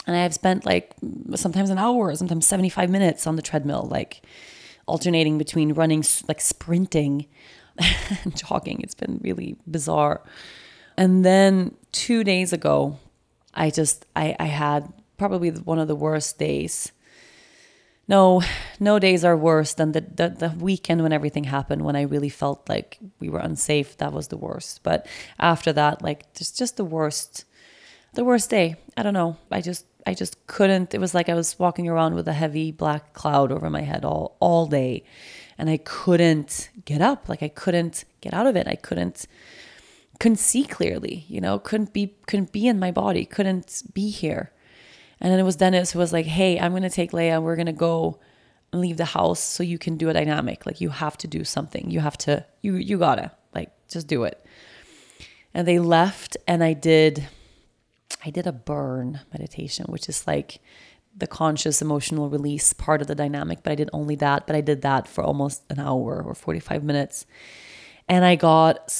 [0.06, 0.94] and I've spent like
[1.34, 4.22] sometimes an hour, sometimes 75 minutes on the treadmill, like
[4.86, 7.26] alternating between running, like sprinting
[8.24, 8.82] and jogging.
[8.82, 10.22] It's been really bizarre.
[10.98, 12.98] And then two days ago,
[13.56, 16.92] I just I I had probably one of the worst days.
[18.08, 18.42] No,
[18.78, 21.82] no days are worse than the, the, the weekend when everything happened.
[21.82, 24.84] When I really felt like we were unsafe, that was the worst.
[24.84, 25.08] But
[25.40, 27.44] after that, like just just the worst,
[28.14, 28.76] the worst day.
[28.96, 29.36] I don't know.
[29.50, 30.94] I just I just couldn't.
[30.94, 34.04] It was like I was walking around with a heavy black cloud over my head
[34.04, 35.02] all all day,
[35.58, 37.28] and I couldn't get up.
[37.28, 38.68] Like I couldn't get out of it.
[38.68, 39.26] I couldn't
[40.18, 44.52] couldn't see clearly, you know, couldn't be couldn't be in my body, couldn't be here.
[45.20, 47.42] And then it was Dennis who was like, "Hey, I'm gonna take Leia.
[47.42, 48.18] We're gonna go
[48.72, 50.66] and leave the house so you can do a dynamic.
[50.66, 51.90] Like you have to do something.
[51.90, 52.44] You have to.
[52.62, 54.44] You you gotta like just do it."
[55.54, 57.28] And they left, and I did.
[58.24, 60.60] I did a burn meditation, which is like
[61.16, 64.46] the conscious emotional release part of the dynamic, but I did only that.
[64.46, 67.26] But I did that for almost an hour or 45 minutes.
[68.08, 68.90] And I got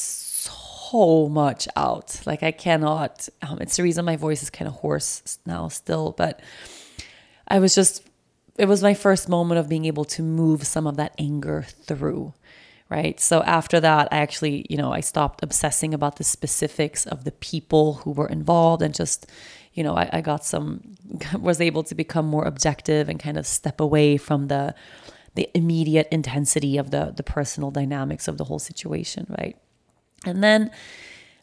[0.90, 2.20] so much out.
[2.26, 3.28] Like I cannot.
[3.42, 6.14] Um, it's the reason my voice is kind of hoarse now still.
[6.16, 6.40] But
[7.48, 8.02] I was just.
[8.58, 12.32] It was my first moment of being able to move some of that anger through.
[12.88, 13.18] Right.
[13.20, 17.32] So after that, I actually, you know, I stopped obsessing about the specifics of the
[17.32, 19.26] people who were involved and just,
[19.74, 20.94] you know, I, I got some,
[21.40, 24.72] was able to become more objective and kind of step away from the,
[25.34, 29.56] the immediate intensity of the the personal dynamics of the whole situation, right?
[30.24, 30.70] And then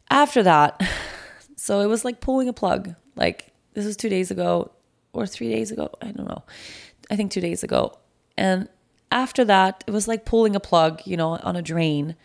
[0.10, 0.82] after that,
[1.56, 2.96] so it was like pulling a plug.
[3.16, 4.72] Like this was two days ago
[5.14, 5.90] or three days ago.
[6.02, 6.44] I don't know.
[7.10, 7.98] I think two days ago.
[8.38, 8.68] And
[9.12, 12.16] after that, it was like pulling a plug, you know, on a drain.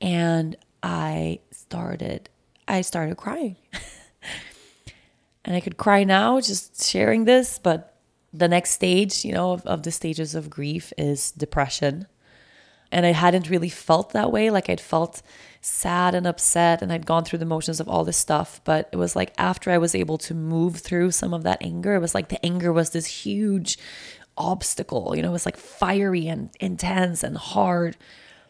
[0.00, 2.30] And I started,
[2.66, 3.56] I started crying.
[5.44, 7.98] and I could cry now just sharing this, but
[8.32, 12.06] the next stage, you know, of, of the stages of grief is depression.
[12.92, 14.50] And I hadn't really felt that way.
[14.50, 15.22] Like I'd felt
[15.60, 18.60] sad and upset and I'd gone through the motions of all this stuff.
[18.64, 21.94] But it was like after I was able to move through some of that anger,
[21.94, 23.78] it was like the anger was this huge
[24.36, 25.14] obstacle.
[25.14, 27.96] You know, it was like fiery and intense and hard.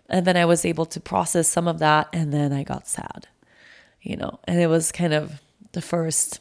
[0.09, 3.29] And then I was able to process some of that and then I got sad,
[4.03, 5.40] you know, and it was kind of
[5.72, 6.40] the first,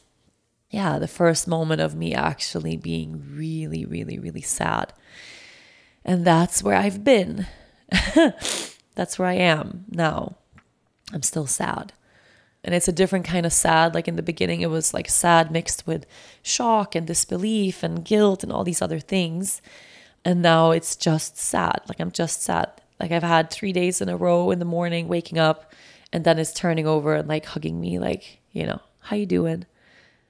[0.70, 4.92] yeah, the first moment of me actually being really, really, really sad.
[6.04, 7.46] And that's where I've been.
[8.94, 10.36] that's where I am now.
[11.12, 11.92] I'm still sad.
[12.62, 13.94] And it's a different kind of sad.
[13.94, 16.06] Like in the beginning, it was like sad mixed with
[16.42, 19.62] shock and disbelief and guilt and all these other things.
[20.24, 21.80] And now it's just sad.
[21.88, 22.70] Like I'm just sad.
[22.98, 25.72] Like I've had three days in a row in the morning waking up
[26.12, 29.64] and then it's turning over and like hugging me, like, you know, how you doing?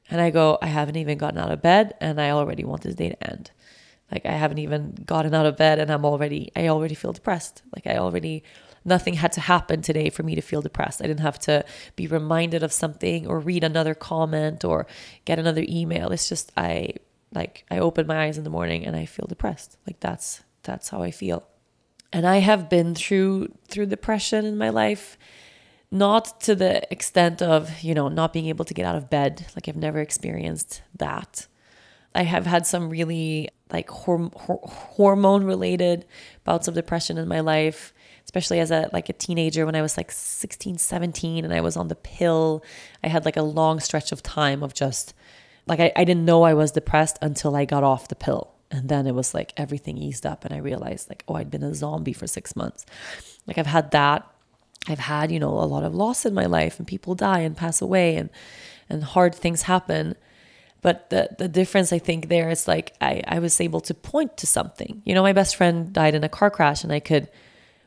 [0.08, 2.94] And I go, I haven't even gotten out of bed and I already want this
[2.94, 3.50] day to end.
[4.10, 7.62] Like I haven't even gotten out of bed and I'm already I already feel depressed.
[7.74, 8.42] Like I already
[8.84, 11.02] nothing had to happen today for me to feel depressed.
[11.02, 11.64] I didn't have to
[11.96, 14.86] be reminded of something or read another comment or
[15.24, 16.10] get another email.
[16.10, 16.94] It's just I
[17.32, 19.76] like I open my eyes in the morning and I feel depressed.
[19.86, 21.46] Like that's that's how I feel.
[22.12, 25.16] And I have been through through depression in my life
[25.90, 29.46] not to the extent of, you know, not being able to get out of bed.
[29.56, 31.46] Like I've never experienced that.
[32.14, 36.06] I have had some really like horm- hormone related
[36.44, 37.92] bouts of depression in my life
[38.30, 41.76] especially as a like a teenager when I was like 16, 17 and I was
[41.76, 42.62] on the pill.
[43.02, 45.14] I had like a long stretch of time of just
[45.66, 48.52] like I, I didn't know I was depressed until I got off the pill.
[48.70, 51.64] And then it was like everything eased up and I realized like, oh, I'd been
[51.64, 52.86] a zombie for six months.
[53.48, 54.30] Like I've had that.
[54.86, 57.56] I've had, you know, a lot of loss in my life and people die and
[57.56, 58.30] pass away and
[58.88, 60.14] and hard things happen.
[60.82, 64.36] But the the difference I think there is like I, I was able to point
[64.38, 65.02] to something.
[65.04, 67.28] You know, my best friend died in a car crash and I could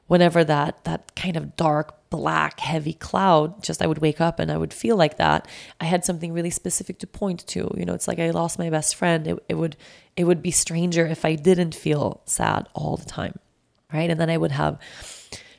[0.07, 4.51] whenever that that kind of dark black heavy cloud just i would wake up and
[4.51, 5.47] i would feel like that.
[5.79, 7.71] I had something really specific to point to.
[7.75, 9.27] You know it's like i lost my best friend.
[9.27, 9.75] It, it would
[10.15, 13.39] it would be stranger if i didn't feel sad all the time
[13.91, 14.09] right?
[14.09, 14.79] And then i would have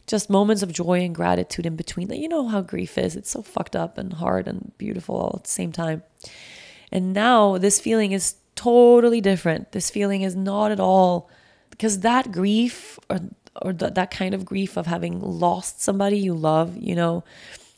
[0.07, 2.09] just moments of joy and gratitude in between.
[2.09, 3.16] That you know how grief is.
[3.16, 6.03] It's so fucked up and hard and beautiful all at the same time
[6.92, 11.29] and now this feeling is totally different this feeling is not at all
[11.70, 13.18] because that grief or
[13.61, 17.25] or th- that kind of grief of having lost somebody you love, you know,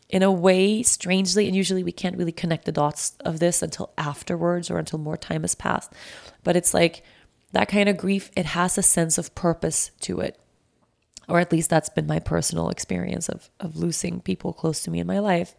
[0.08, 3.92] in a way, strangely, and usually we can't really connect the dots of this until
[3.98, 5.92] afterwards or until more time has passed.
[6.44, 7.02] But it's like
[7.52, 10.38] that kind of grief, it has a sense of purpose to it.
[11.28, 15.00] Or at least that's been my personal experience of, of losing people close to me
[15.00, 15.56] in my life.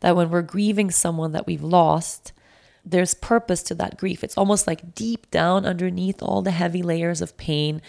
[0.00, 2.32] That when we're grieving someone that we've lost,
[2.84, 4.24] there's purpose to that grief.
[4.24, 7.82] It's almost like deep down underneath all the heavy layers of pain,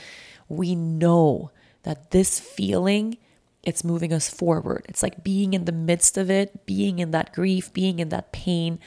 [0.50, 1.52] we know
[1.84, 3.18] that this feeling
[3.64, 4.86] it's moving us forward.
[4.90, 8.32] It's like being in the midst of it, being in that grief, being in that
[8.32, 8.80] pain,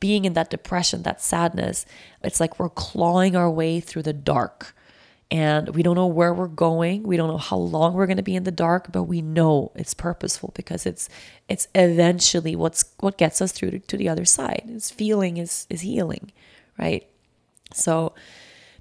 [0.00, 1.84] being in that depression, that sadness.
[2.22, 4.74] It's like we're clawing our way through the dark.
[5.30, 7.02] And we don't know where we're going.
[7.02, 9.72] We don't know how long we're going to be in the dark, but we know
[9.74, 11.08] it's purposeful because it's
[11.48, 14.62] it's eventually what's what gets us through to, to the other side.
[14.68, 16.30] It's feeling is is healing,
[16.78, 17.08] right?
[17.74, 18.14] So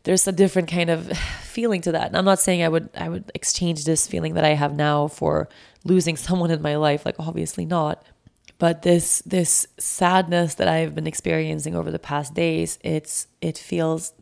[0.04, 2.08] there's a different kind of feeling to that.
[2.08, 5.08] And I'm not saying I would I would exchange this feeling that I have now
[5.08, 5.50] for
[5.84, 8.06] losing someone in my life, like obviously not.
[8.58, 14.14] But this this sadness that I've been experiencing over the past days, it's it feels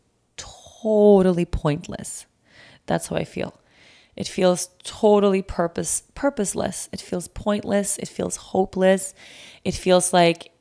[0.83, 2.25] totally pointless.
[2.85, 3.59] That's how I feel.
[4.15, 6.89] It feels totally purpose purposeless.
[6.91, 7.97] It feels pointless.
[7.97, 9.13] It feels hopeless.
[9.63, 10.51] It feels like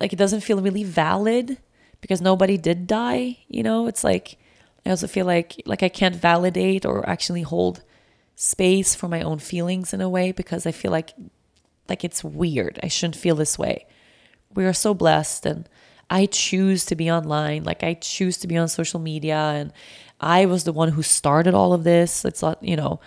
[0.00, 1.58] like it doesn't feel really valid
[2.00, 3.86] because nobody did die, you know?
[3.86, 4.38] It's like
[4.86, 7.82] I also feel like like I can't validate or actually hold
[8.36, 11.12] space for my own feelings in a way because I feel like
[11.88, 12.78] like it's weird.
[12.82, 13.86] I shouldn't feel this way.
[14.54, 15.68] We are so blessed and
[16.10, 17.62] I choose to be online.
[17.62, 19.72] Like I choose to be on social media and
[20.20, 22.24] I was the one who started all of this.
[22.24, 23.00] It's not, you know,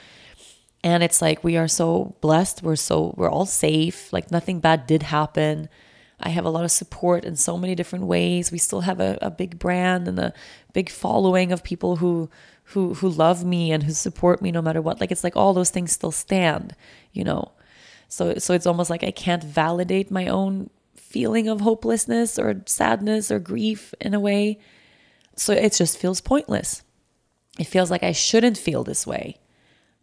[0.83, 2.63] and it's like we are so blessed.
[2.63, 4.11] We're so we're all safe.
[4.11, 5.69] Like nothing bad did happen.
[6.19, 8.51] I have a lot of support in so many different ways.
[8.51, 10.33] We still have a, a big brand and a
[10.71, 12.29] big following of people who
[12.65, 15.01] who who love me and who support me no matter what.
[15.01, 16.75] Like it's like all those things still stand,
[17.11, 17.51] you know.
[18.07, 20.69] So so it's almost like I can't validate my own
[21.13, 24.57] feeling of hopelessness or sadness or grief in a way.
[25.35, 26.81] So it just feels pointless.
[27.59, 29.37] It feels like I shouldn't feel this way,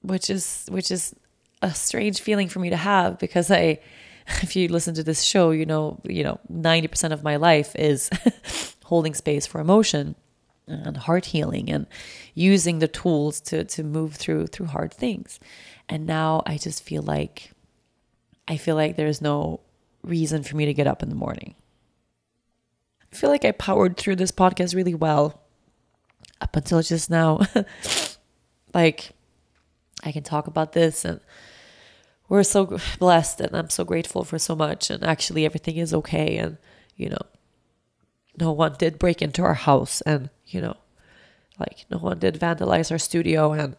[0.03, 1.15] which is which is
[1.63, 3.81] a strange feeling for me to have because I
[4.43, 8.09] if you listen to this show, you know, you know, 90% of my life is
[8.85, 10.15] holding space for emotion
[10.69, 11.87] and heart healing and
[12.35, 15.41] using the tools to to move through through hard things.
[15.89, 17.51] And now I just feel like
[18.47, 19.61] I feel like there's no
[20.03, 21.55] reason for me to get up in the morning.
[23.13, 25.41] I feel like I powered through this podcast really well
[26.41, 27.41] up until just now.
[28.75, 29.11] like
[30.05, 31.21] I can talk about this and
[32.29, 34.89] we're so blessed and I'm so grateful for so much.
[34.89, 36.37] And actually, everything is okay.
[36.37, 36.59] And,
[36.97, 37.23] you know,
[38.39, 40.77] no one did break into our house and, you know,
[41.59, 43.77] like no one did vandalize our studio and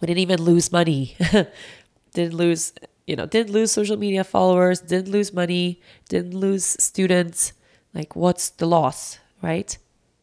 [0.00, 1.16] we didn't even lose money.
[2.12, 2.72] didn't lose,
[3.06, 7.52] you know, didn't lose social media followers, didn't lose money, didn't lose students.
[7.94, 9.76] Like, what's the loss, right?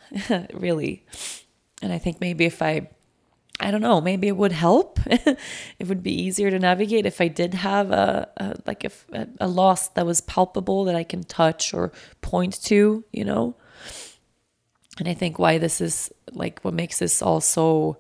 [0.53, 1.05] really.
[1.81, 2.89] And I think maybe if I
[3.59, 4.99] I don't know, maybe it would help.
[5.07, 9.47] it would be easier to navigate if I did have a, a like a, a
[9.47, 13.55] loss that was palpable that I can touch or point to, you know.
[14.99, 17.97] And I think why this is like what makes this all so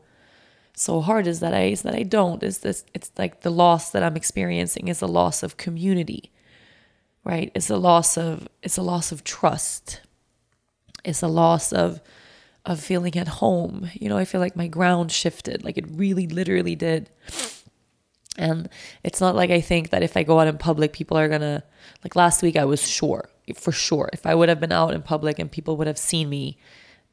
[0.79, 3.89] so hard is that I is that I don't is this it's like the loss
[3.89, 6.31] that I'm experiencing is a loss of community.
[7.23, 7.51] Right?
[7.55, 10.01] It's a loss of it's a loss of trust.
[11.03, 11.99] It's a loss of
[12.63, 13.89] of feeling at home.
[13.93, 17.09] You know, I feel like my ground shifted, like it really literally did.
[18.37, 18.69] And
[19.03, 21.63] it's not like I think that if I go out in public, people are gonna,
[22.03, 25.01] like last week, I was sure, for sure, if I would have been out in
[25.01, 26.59] public and people would have seen me,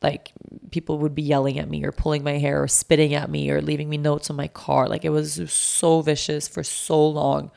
[0.05, 0.33] like
[0.71, 3.63] people would be yelling at me or pulling my hair or spitting at me or
[3.63, 4.87] leaving me notes on my car.
[4.87, 7.51] Like it was so vicious for so long.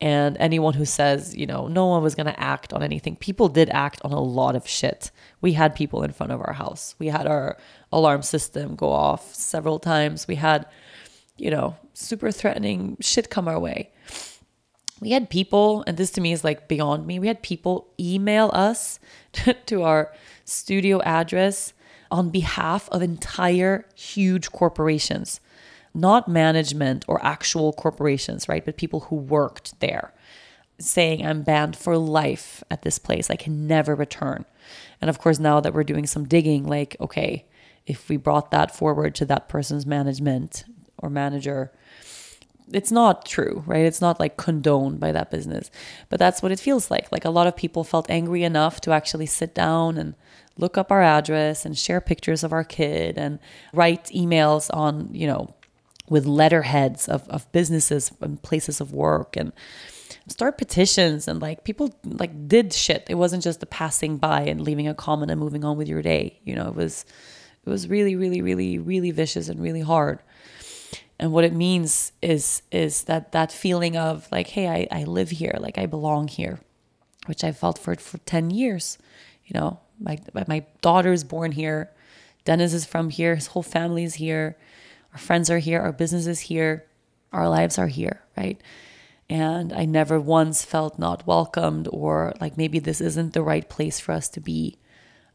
[0.00, 3.50] And anyone who says, you know, no one was going to act on anything, people
[3.50, 5.10] did act on a lot of shit.
[5.42, 6.94] We had people in front of our house.
[6.98, 7.58] We had our
[7.92, 10.26] alarm system go off several times.
[10.26, 10.66] We had,
[11.36, 13.90] you know, super threatening shit come our way.
[15.00, 18.50] We had people, and this to me is like beyond me, we had people email
[18.54, 18.98] us
[19.66, 20.12] to our
[20.46, 21.74] studio address
[22.10, 25.40] on behalf of entire huge corporations
[25.96, 28.64] not management or actual corporations, right?
[28.64, 30.12] But people who worked there
[30.78, 33.30] saying, I'm banned for life at this place.
[33.30, 34.44] I can never return.
[35.00, 37.46] And of course, now that we're doing some digging, like, okay,
[37.86, 40.64] if we brought that forward to that person's management
[40.98, 41.72] or manager,
[42.72, 43.84] it's not true, right?
[43.84, 45.70] It's not like condoned by that business.
[46.08, 47.10] But that's what it feels like.
[47.12, 50.14] Like a lot of people felt angry enough to actually sit down and
[50.58, 53.38] look up our address and share pictures of our kid and
[53.72, 55.54] write emails on, you know,
[56.08, 59.52] with letterheads of, of businesses and places of work and
[60.28, 64.60] start petitions and like people like did shit it wasn't just the passing by and
[64.60, 67.04] leaving a comment and moving on with your day you know it was
[67.64, 70.20] it was really really really really vicious and really hard
[71.18, 75.30] and what it means is is that that feeling of like hey i, I live
[75.30, 76.60] here like i belong here
[77.26, 78.98] which i felt for for 10 years
[79.44, 81.90] you know my my daughter's born here
[82.44, 84.56] dennis is from here his whole family is here
[85.16, 86.84] our friends are here, our business is here,
[87.32, 88.60] our lives are here, right?
[89.30, 93.98] And I never once felt not welcomed or like maybe this isn't the right place
[93.98, 94.76] for us to be.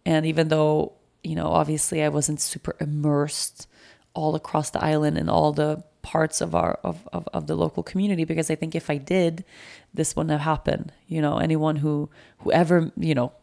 [0.06, 3.68] And even though, you know, obviously I wasn't super immersed
[4.14, 7.84] all across the island and all the parts of our of, of, of the local
[7.84, 9.46] community because I think if I did,
[9.94, 10.92] this wouldn't have happened.
[11.08, 12.10] You know, anyone who
[12.40, 13.34] whoever, you know,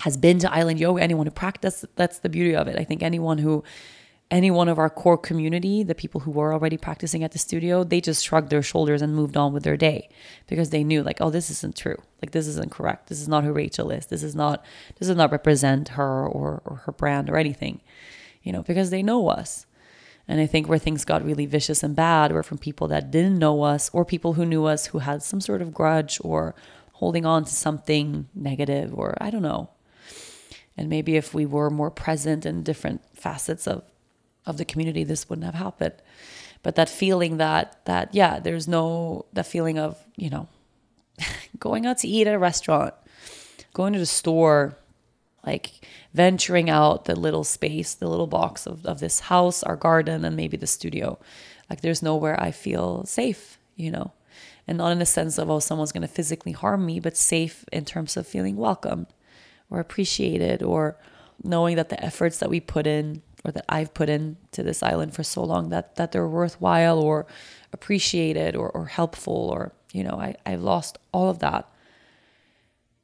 [0.00, 2.78] has been to island yoga, anyone who practice that's the beauty of it.
[2.78, 3.64] I think anyone who
[4.30, 7.84] any one of our core community, the people who were already practicing at the studio,
[7.84, 10.08] they just shrugged their shoulders and moved on with their day
[10.46, 12.00] because they knew like, oh, this isn't true.
[12.22, 13.08] Like this isn't correct.
[13.08, 14.06] This is not who Rachel is.
[14.06, 14.64] This is not
[14.98, 17.80] this does not represent her or, or her brand or anything.
[18.42, 19.66] You know, because they know us.
[20.26, 23.38] And I think where things got really vicious and bad were from people that didn't
[23.38, 26.54] know us or people who knew us who had some sort of grudge or
[26.92, 29.70] holding on to something negative or I don't know.
[30.76, 33.82] And maybe if we were more present in different facets of
[34.46, 35.94] of the community, this wouldn't have happened.
[36.62, 40.48] But that feeling that that yeah, there's no that feeling of you know
[41.58, 42.94] going out to eat at a restaurant,
[43.72, 44.78] going to the store,
[45.46, 50.24] like venturing out the little space, the little box of, of this house, our garden,
[50.24, 51.18] and maybe the studio.
[51.68, 54.12] Like there's nowhere I feel safe, you know.
[54.66, 57.66] And not in the sense of, oh, someone's going to physically harm me, but safe
[57.70, 59.08] in terms of feeling welcomed
[59.68, 60.96] or appreciated or
[61.42, 65.14] knowing that the efforts that we put in or that I've put into this island
[65.14, 67.26] for so long that that they're worthwhile or
[67.72, 71.68] appreciated or, or helpful or you know I, I've lost all of that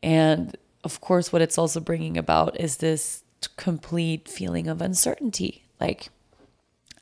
[0.02, 3.22] and of course what it's also bringing about is this
[3.56, 5.64] complete feeling of uncertainty.
[5.80, 6.08] Like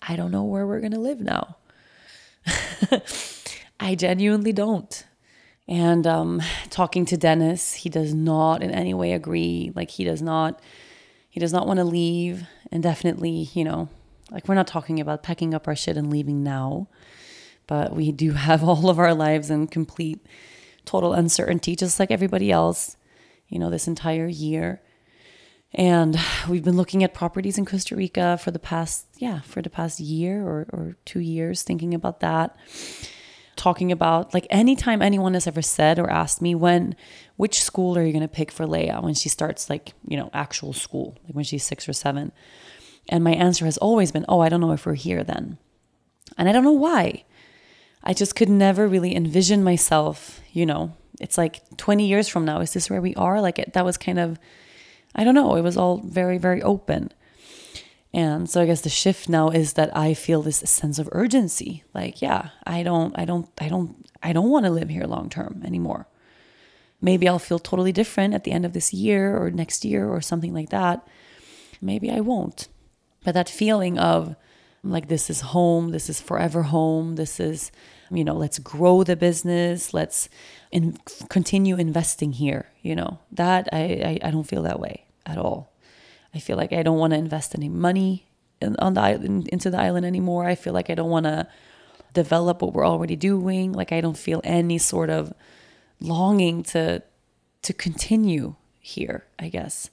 [0.03, 1.57] I don't know where we're going to live now.
[3.81, 5.05] I genuinely don't.
[5.67, 9.73] And um, talking to Dennis he does not in any way agree.
[9.75, 10.61] Like he does not
[11.29, 12.47] he does not want to leave.
[12.73, 13.89] And definitely, you know,
[14.31, 16.89] like we're not talking about packing up our shit and leaving now,
[17.67, 20.21] but we do have all of our lives in complete,
[20.85, 22.97] total uncertainty, just like everybody else,
[23.49, 24.81] you know, this entire year.
[25.73, 26.19] And
[26.49, 30.01] we've been looking at properties in Costa Rica for the past, yeah, for the past
[30.01, 32.57] year or, or two years, thinking about that.
[33.57, 36.95] Talking about like anytime anyone has ever said or asked me when
[37.37, 40.31] which school are you going to pick for Lea when she starts like you know
[40.33, 42.31] actual school like when she's 6 or 7
[43.09, 45.59] and my answer has always been oh I don't know if we're here then.
[46.37, 47.25] And I don't know why.
[48.05, 52.61] I just could never really envision myself you know it's like 20 years from now
[52.61, 54.39] is this where we are like it, that was kind of
[55.15, 57.13] I don't know it was all very very open
[58.13, 61.85] and so I guess the shift now is that I feel this sense of urgency.
[61.93, 65.29] Like, yeah, I don't, I don't, I don't, I don't want to live here long
[65.29, 66.09] term anymore.
[67.01, 70.21] Maybe I'll feel totally different at the end of this year or next year or
[70.21, 71.07] something like that.
[71.81, 72.69] Maybe I won't.
[73.25, 74.35] But that feeling of
[74.83, 77.71] like, this is home, this is forever home, this is,
[78.11, 80.29] you know, let's grow the business, let's
[80.71, 80.99] in,
[81.29, 85.73] continue investing here, you know, that I, I, I don't feel that way at all.
[86.35, 88.27] I feel like I don't want to invest any money
[88.61, 90.47] in, on the island, into the island anymore.
[90.47, 91.47] I feel like I don't want to
[92.15, 93.73] develop what we're already doing.
[93.73, 95.33] Like I don't feel any sort of
[96.01, 97.03] longing to
[97.61, 99.91] to continue here, I guess.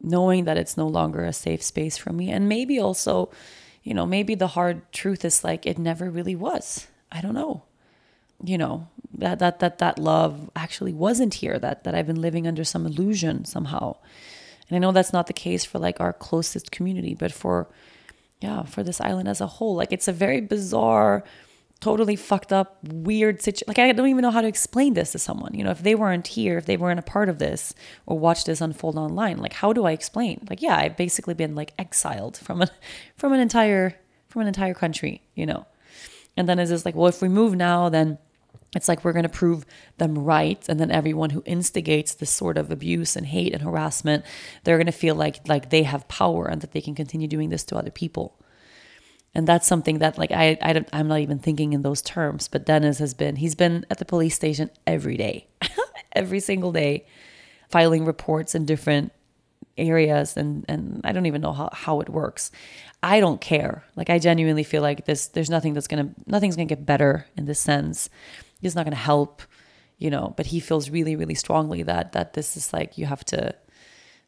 [0.00, 2.30] Knowing that it's no longer a safe space for me.
[2.30, 3.30] And maybe also,
[3.82, 6.86] you know, maybe the hard truth is like it never really was.
[7.10, 7.64] I don't know.
[8.42, 12.46] You know, that that that that love actually wasn't here, that that I've been living
[12.46, 13.96] under some illusion somehow.
[14.68, 17.68] And I know that's not the case for like our closest community, but for
[18.40, 19.74] yeah, for this island as a whole.
[19.74, 21.24] Like it's a very bizarre
[21.80, 23.66] totally fucked up, weird situation.
[23.68, 25.54] Like, I don't even know how to explain this to someone.
[25.54, 27.74] You know, if they weren't here, if they weren't a part of this
[28.06, 30.46] or watched this unfold online, like, how do I explain?
[30.50, 32.68] Like, yeah, I've basically been like exiled from an
[33.16, 33.98] from an entire
[34.28, 35.22] from an entire country.
[35.34, 35.66] You know,
[36.38, 38.18] and then it's like, well, if we move now, then
[38.74, 39.64] it's like we're going to prove
[39.96, 44.22] them right and then everyone who instigates this sort of abuse and hate and harassment
[44.64, 47.48] they're going to feel like like they have power and that they can continue doing
[47.48, 48.38] this to other people
[49.34, 52.48] and that's something that like I, I I'm not even thinking in those terms.
[52.48, 55.46] But Dennis has been he's been at the police station every day,
[56.12, 57.06] every single day,
[57.68, 59.12] filing reports in different
[59.78, 62.50] areas, and and I don't even know how how it works.
[63.02, 63.84] I don't care.
[63.96, 65.28] Like I genuinely feel like this.
[65.28, 68.10] There's nothing that's gonna nothing's gonna get better in this sense.
[68.62, 69.42] It's not gonna help,
[69.98, 70.34] you know.
[70.36, 73.54] But he feels really really strongly that that this is like you have to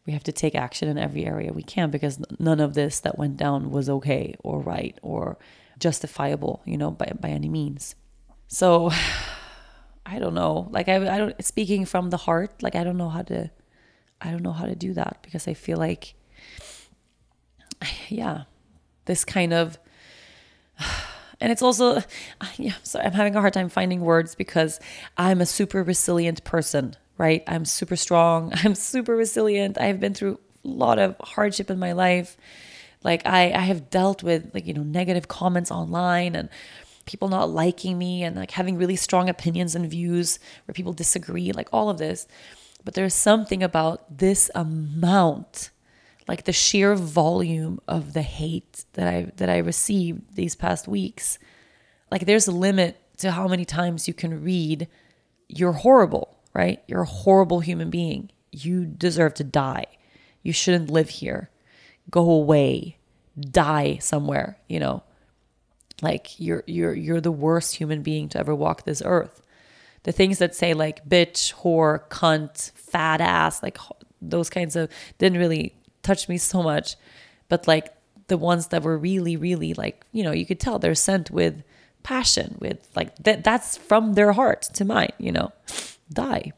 [0.06, 3.18] we have to take action in every area we can because none of this that
[3.18, 5.38] went down was okay or right or
[5.78, 7.94] justifiable, you know, by, by any means.
[8.48, 8.90] So
[10.06, 10.68] I don't know.
[10.70, 13.50] Like I, I don't speaking from the heart, like I don't know how to
[14.20, 16.14] I don't know how to do that because I feel like
[18.08, 18.42] yeah,
[19.06, 19.78] this kind of
[21.40, 22.02] and it's also
[22.56, 24.80] yeah, sorry, I'm having a hard time finding words because
[25.16, 27.44] I'm a super resilient person right?
[27.46, 28.50] I'm super strong.
[28.64, 29.78] I'm super resilient.
[29.78, 32.38] I've been through a lot of hardship in my life.
[33.04, 36.48] Like I, I have dealt with like, you know, negative comments online and
[37.04, 41.52] people not liking me and like having really strong opinions and views where people disagree,
[41.52, 42.26] like all of this.
[42.84, 45.70] But there's something about this amount,
[46.26, 51.38] like the sheer volume of the hate that I that I received these past weeks.
[52.10, 54.88] Like there's a limit to how many times you can read
[55.48, 56.82] you're horrible right?
[56.86, 58.30] You're a horrible human being.
[58.50, 59.86] You deserve to die.
[60.42, 61.50] You shouldn't live here.
[62.10, 62.98] Go away.
[63.38, 65.02] Die somewhere, you know.
[66.02, 69.42] Like you're you're you're the worst human being to ever walk this earth.
[70.04, 73.78] The things that say like bitch, whore, cunt, fat ass, like
[74.22, 76.96] those kinds of didn't really touch me so much,
[77.48, 77.92] but like
[78.28, 81.62] the ones that were really really like, you know, you could tell they're sent with
[82.02, 85.52] passion with like that that's from their heart to mine, you know
[86.12, 86.52] die.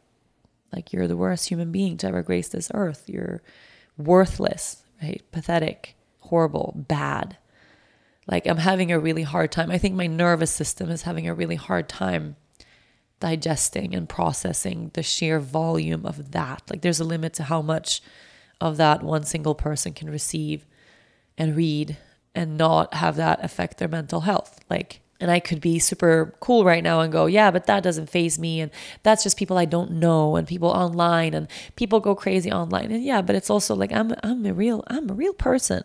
[0.72, 3.04] Like you're the worst human being to ever grace this earth.
[3.06, 3.42] You're
[3.96, 5.22] worthless, right?
[5.30, 7.36] Pathetic, horrible, bad.
[8.26, 9.70] Like I'm having a really hard time.
[9.70, 12.36] I think my nervous system is having a really hard time
[13.22, 16.62] digesting and processing the sheer volume of that.
[16.68, 18.02] Like there's a limit to how much
[18.60, 20.66] of that one single person can receive
[21.38, 21.96] and read
[22.34, 24.58] and not have that affect their mental health.
[24.68, 28.10] Like and I could be super cool right now and go, yeah, but that doesn't
[28.10, 28.60] faze me.
[28.60, 28.72] And
[29.04, 31.46] that's just people I don't know and people online and
[31.76, 32.90] people go crazy online.
[32.90, 35.84] And yeah, but it's also like I'm I'm a real I'm a real person.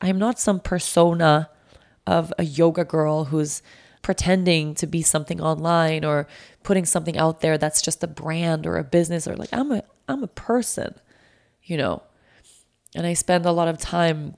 [0.00, 1.50] I'm not some persona
[2.06, 3.62] of a yoga girl who's
[4.02, 6.26] pretending to be something online or
[6.62, 9.82] putting something out there that's just a brand or a business or like I'm a
[10.08, 10.94] I'm a person,
[11.62, 12.02] you know.
[12.94, 14.36] And I spend a lot of time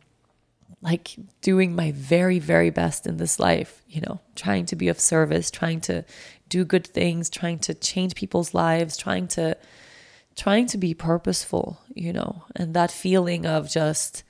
[0.81, 5.01] like doing my very, very best in this life, you know, trying to be of
[5.01, 6.05] service, trying to
[6.51, 9.57] do good things, trying to change people's lives, trying to
[10.37, 14.25] trying to be purposeful, you know, and that feeling of just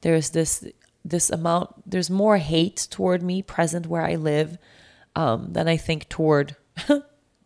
[0.00, 0.66] there's this
[1.04, 4.58] this amount there's more hate toward me present where I live
[5.16, 6.56] um, than I think toward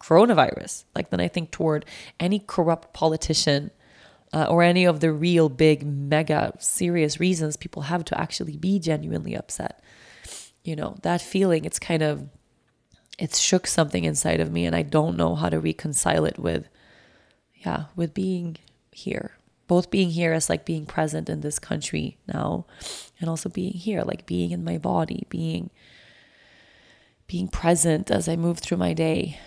[0.00, 1.84] coronavirus, like than I think toward
[2.20, 3.70] any corrupt politician
[4.32, 8.78] uh, or any of the real big, mega, serious reasons people have to actually be
[8.78, 9.80] genuinely upset.
[10.64, 12.28] You know, that feeling, it's kind of,
[13.18, 16.68] it's shook something inside of me, and I don't know how to reconcile it with,
[17.54, 18.56] yeah, with being
[18.90, 19.36] here.
[19.66, 22.66] Both being here as like being present in this country now,
[23.20, 25.70] and also being here, like being in my body, being
[27.26, 29.38] being present as I move through my day,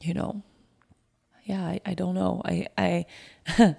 [0.00, 0.42] you know,
[1.44, 2.42] yeah, I, I don't know.
[2.44, 3.06] I, I,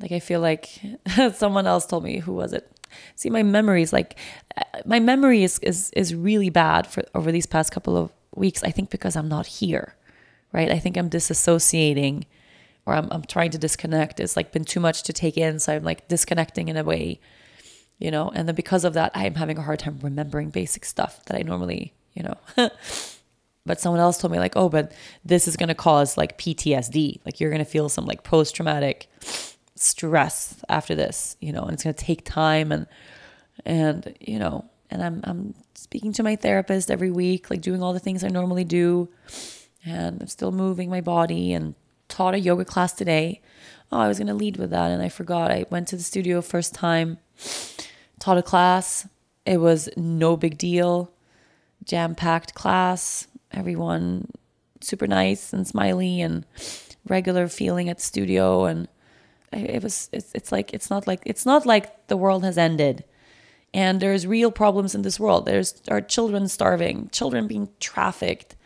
[0.00, 0.80] like, I feel like
[1.34, 2.70] someone else told me, who was it?
[3.16, 4.18] See, my memory is like,
[4.56, 8.62] uh, my memory is, is, is really bad for over these past couple of weeks.
[8.62, 9.94] I think because I'm not here,
[10.52, 10.70] right?
[10.70, 12.24] I think I'm disassociating
[12.86, 14.20] or I'm, I'm trying to disconnect.
[14.20, 15.58] It's like been too much to take in.
[15.58, 17.20] So I'm like disconnecting in a way,
[17.98, 21.24] you know, and then because of that, I'm having a hard time remembering basic stuff
[21.26, 22.36] that I normally, you know.
[23.66, 24.92] but someone else told me like, "Oh, but
[25.24, 27.20] this is going to cause like PTSD.
[27.24, 29.08] Like you're going to feel some like post-traumatic
[29.74, 32.86] stress after this, you know, and it's going to take time and
[33.64, 37.92] and you know, and I'm I'm speaking to my therapist every week, like doing all
[37.92, 39.08] the things I normally do,
[39.84, 41.74] and I'm still moving my body and
[42.08, 43.40] taught a yoga class today.
[43.90, 45.50] Oh, I was going to lead with that and I forgot.
[45.50, 47.18] I went to the studio first time,
[48.18, 49.06] taught a class.
[49.44, 51.12] It was no big deal.
[51.84, 53.26] Jam-packed class.
[53.50, 54.30] Everyone
[54.80, 56.44] super nice and smiley and
[57.06, 58.64] regular feeling at the studio.
[58.64, 58.88] And
[59.52, 63.04] it was it's, it's like it's not like it's not like the world has ended.
[63.74, 65.46] And there's real problems in this world.
[65.46, 68.56] There's our children starving children being trafficked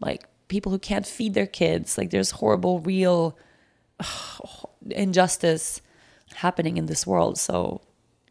[0.00, 1.98] like people who can't feed their kids.
[1.98, 3.36] Like there's horrible real
[4.90, 5.80] injustice
[6.34, 7.38] happening in this world.
[7.38, 7.80] So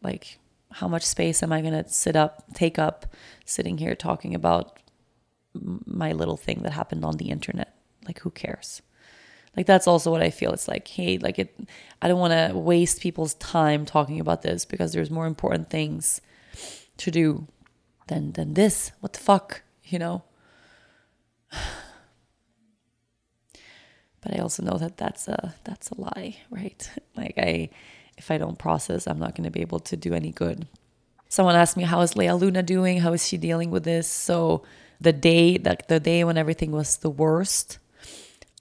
[0.02, 0.38] like
[0.72, 3.06] how much space am i going to sit up take up
[3.44, 4.78] sitting here talking about
[5.54, 7.74] my little thing that happened on the internet?
[8.06, 8.82] Like who cares?
[9.56, 10.52] Like that's also what i feel.
[10.52, 11.58] It's like hey like it
[12.00, 16.20] i don't want to waste people's time talking about this because there's more important things
[16.98, 17.46] to do
[18.08, 18.92] than than this.
[19.00, 20.22] What the fuck you know?
[24.20, 26.90] But i also know that that's a that's a lie right?
[27.16, 27.70] Like i
[28.18, 30.66] if i don't process i'm not going to be able to do any good
[31.28, 34.62] someone asked me how is Lea Luna doing how is she dealing with this so
[35.00, 37.78] the day like the day when everything was the worst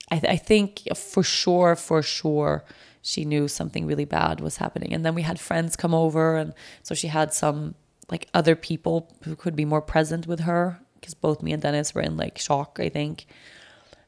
[0.09, 2.63] I, th- I think for sure, for sure,
[3.01, 4.93] she knew something really bad was happening.
[4.93, 6.53] And then we had friends come over, and
[6.83, 7.75] so she had some
[8.09, 11.93] like other people who could be more present with her because both me and Dennis
[11.93, 13.27] were in like shock, I think.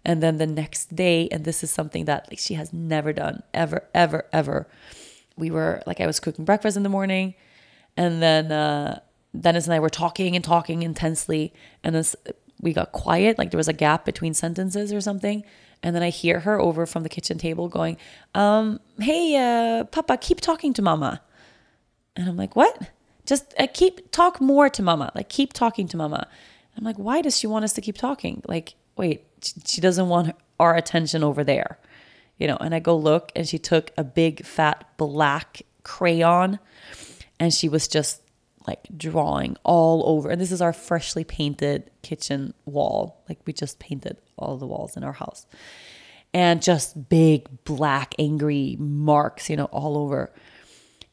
[0.05, 3.43] And then the next day, and this is something that like she has never done
[3.53, 4.67] ever, ever, ever.
[5.39, 7.33] We were like I was cooking breakfast in the morning,
[7.97, 8.99] and then uh,
[9.39, 12.03] Dennis and I were talking and talking intensely, and then
[12.61, 15.43] we got quiet, like there was a gap between sentences or something.
[15.81, 17.97] And then I hear her over from the kitchen table going,
[18.35, 21.21] um, Hey, uh, Papa, keep talking to Mama.
[22.15, 22.91] And I'm like, What?
[23.25, 25.11] Just uh, keep talk more to Mama.
[25.15, 26.27] Like, keep talking to Mama.
[26.77, 28.41] I'm like, Why does she want us to keep talking?
[28.45, 29.23] Like, wait,
[29.65, 31.79] she doesn't want our attention over there.
[32.39, 36.57] You know, and I go look and she took a big fat black crayon
[37.39, 38.21] and she was just
[38.67, 40.29] like drawing all over.
[40.29, 43.23] And this is our freshly painted kitchen wall.
[43.27, 45.45] Like we just painted all the walls in our house.
[46.33, 50.31] And just big black angry marks, you know, all over.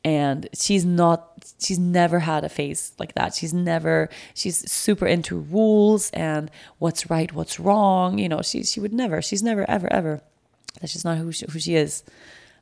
[0.04, 3.34] And she's not she's never had a face like that.
[3.34, 8.78] She's never she's super into rules and what's right, what's wrong, you know, she she
[8.78, 9.22] would never.
[9.22, 10.22] She's never ever ever
[10.80, 12.04] that's just not who she, who she is.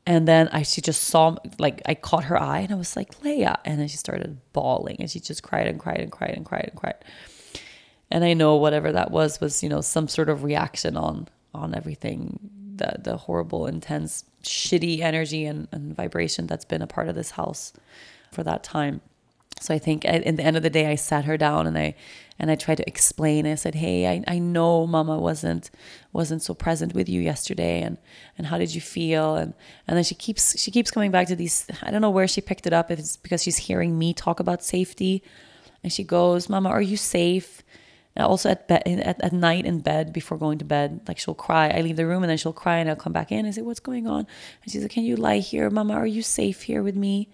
[0.07, 3.23] And then I she just saw like I caught her eye and I was like
[3.23, 6.45] Lea, and then she started bawling and she just cried and cried and cried and
[6.45, 6.97] cried and cried.
[8.11, 11.75] And I know whatever that was was you know some sort of reaction on on
[11.75, 12.39] everything
[12.77, 17.33] the the horrible intense shitty energy and, and vibration that's been a part of this
[17.33, 17.73] house
[18.31, 19.01] for that time.
[19.61, 21.95] So I think at the end of the day, I sat her down and I
[22.39, 23.47] and I tried to explain.
[23.47, 25.71] I said, "Hey, I, I know Mama wasn't
[26.13, 27.99] wasn't so present with you yesterday, and
[28.37, 29.55] and how did you feel?" And
[29.87, 31.67] and then she keeps she keeps coming back to these.
[31.83, 32.91] I don't know where she picked it up.
[32.91, 35.23] If it's because she's hearing me talk about safety,
[35.83, 37.63] and she goes, "Mama, are you safe?"
[38.17, 41.35] And also at bed at, at night in bed before going to bed, like she'll
[41.35, 41.69] cry.
[41.69, 43.45] I leave the room and then she'll cry, and I'll come back in.
[43.45, 44.27] and say, "What's going on?"
[44.63, 45.95] And she's like, "Can you lie here, Mama?
[45.95, 47.29] Are you safe here with me?"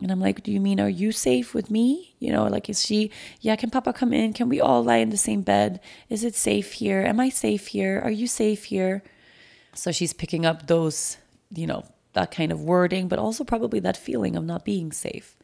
[0.00, 2.14] And I'm like, Do you mean, are you safe with me?
[2.20, 4.32] You know, like, is she, yeah, can Papa come in?
[4.32, 5.80] Can we all lie in the same bed?
[6.08, 7.02] Is it safe here?
[7.02, 8.00] Am I safe here?
[8.02, 9.02] Are you safe here?
[9.74, 11.18] So she's picking up those,
[11.50, 15.36] you know, that kind of wording, but also probably that feeling of not being safe.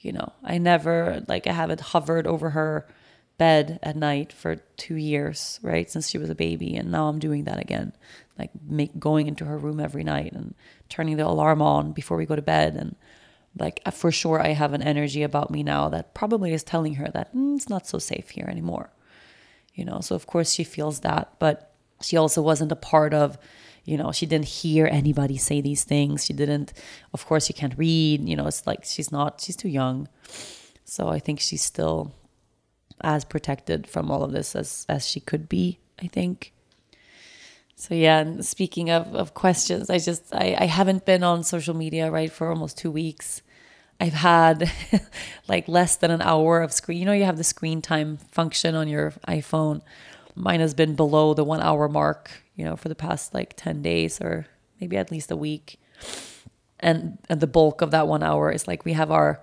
[0.00, 2.88] You know, I never, like, I haven't hovered over her
[3.36, 5.90] bed at night for two years, right?
[5.90, 6.76] Since she was a baby.
[6.76, 7.92] And now I'm doing that again,
[8.38, 10.54] like, make, going into her room every night and
[10.88, 12.96] turning the alarm on before we go to bed and,
[13.58, 16.94] like uh, for sure i have an energy about me now that probably is telling
[16.94, 18.90] her that mm, it's not so safe here anymore.
[19.74, 23.38] You know so of course she feels that but she also wasn't a part of
[23.84, 26.24] you know she didn't hear anybody say these things.
[26.24, 26.72] She didn't
[27.14, 30.08] of course she can't read you know it's like she's not she's too young.
[30.84, 32.12] So i think she's still
[33.00, 36.52] as protected from all of this as as she could be i think.
[37.78, 41.74] So yeah, and speaking of, of questions, I just I, I haven't been on social
[41.74, 43.40] media right for almost two weeks.
[44.00, 44.70] I've had
[45.48, 46.98] like less than an hour of screen.
[46.98, 49.82] You know, you have the screen time function on your iPhone.
[50.34, 53.82] Mine has been below the one hour mark, you know, for the past like 10
[53.82, 54.46] days or
[54.80, 55.80] maybe at least a week.
[56.78, 59.40] And, and the bulk of that one hour is like we have our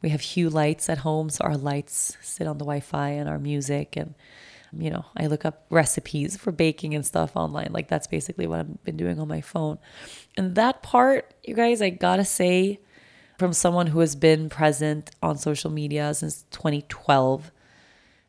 [0.00, 3.28] We have Hue lights at home, so our lights sit on the Wi Fi and
[3.28, 3.96] our music.
[3.96, 4.14] And,
[4.72, 7.70] you know, I look up recipes for baking and stuff online.
[7.72, 9.78] Like, that's basically what I've been doing on my phone.
[10.36, 12.78] And that part, you guys, I gotta say,
[13.38, 17.52] from someone who has been present on social media since 2012,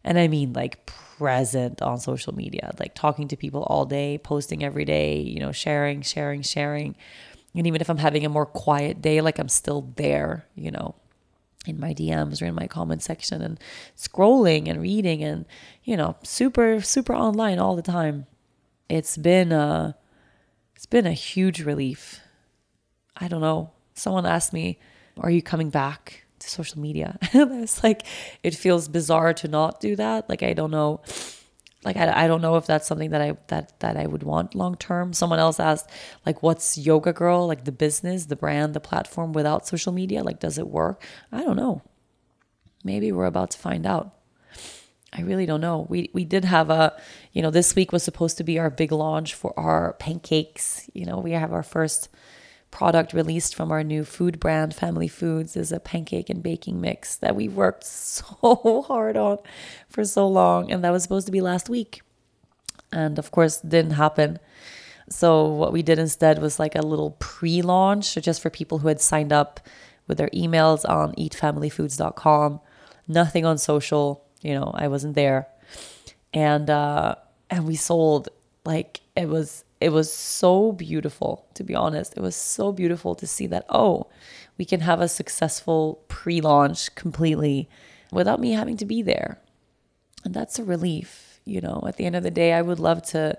[0.04, 0.86] and I mean like
[1.18, 5.52] present on social media, like talking to people all day, posting every day, you know,
[5.52, 6.96] sharing, sharing, sharing.
[7.56, 10.94] And even if I'm having a more quiet day, like I'm still there, you know,
[11.66, 13.60] in my DMs or in my comment section and
[13.98, 15.46] scrolling and reading and,
[15.84, 18.28] you know, super, super online all the time.
[18.88, 19.98] It's been a,
[20.76, 22.22] it's been a huge relief.
[23.18, 23.72] I don't know.
[23.96, 24.80] Someone asked me,
[25.20, 27.18] Are you coming back to social media?
[27.34, 28.06] and I was like,
[28.44, 30.30] It feels bizarre to not do that.
[30.30, 31.02] Like, I don't know
[31.84, 34.56] like I, I don't know if that's something that I that that I would want
[34.56, 35.14] long term.
[35.14, 35.90] Someone else asked
[36.26, 40.24] like what's Yoga Girl like the business, the brand, the platform without social media?
[40.24, 41.04] Like does it work?
[41.32, 41.82] I don't know.
[42.84, 44.14] Maybe we're about to find out.
[45.12, 45.88] I really don't know.
[45.90, 47.00] We we did have a,
[47.32, 50.90] you know, this week was supposed to be our big launch for our pancakes.
[50.94, 52.10] You know, we have our first
[52.72, 57.16] product released from our new food brand, Family Foods, is a pancake and baking mix
[57.18, 59.40] that we worked so hard on
[59.90, 60.72] for so long.
[60.72, 62.02] And that was supposed to be last week.
[62.92, 64.40] And of course, didn't happen.
[65.10, 68.88] So, what we did instead was like a little pre launch just for people who
[68.88, 69.60] had signed up
[70.08, 72.60] with their emails on eatfamilyfoods.com.
[73.08, 75.48] Nothing on social, you know, I wasn't there.
[76.34, 77.16] And, uh,
[77.50, 78.30] and we sold
[78.66, 82.14] like it was it was so beautiful, to be honest.
[82.18, 84.08] It was so beautiful to see that, oh,
[84.58, 87.70] we can have a successful pre launch completely
[88.12, 89.40] without me having to be there.
[90.26, 91.40] And that's a relief.
[91.46, 93.38] You know, at the end of the day, I would love to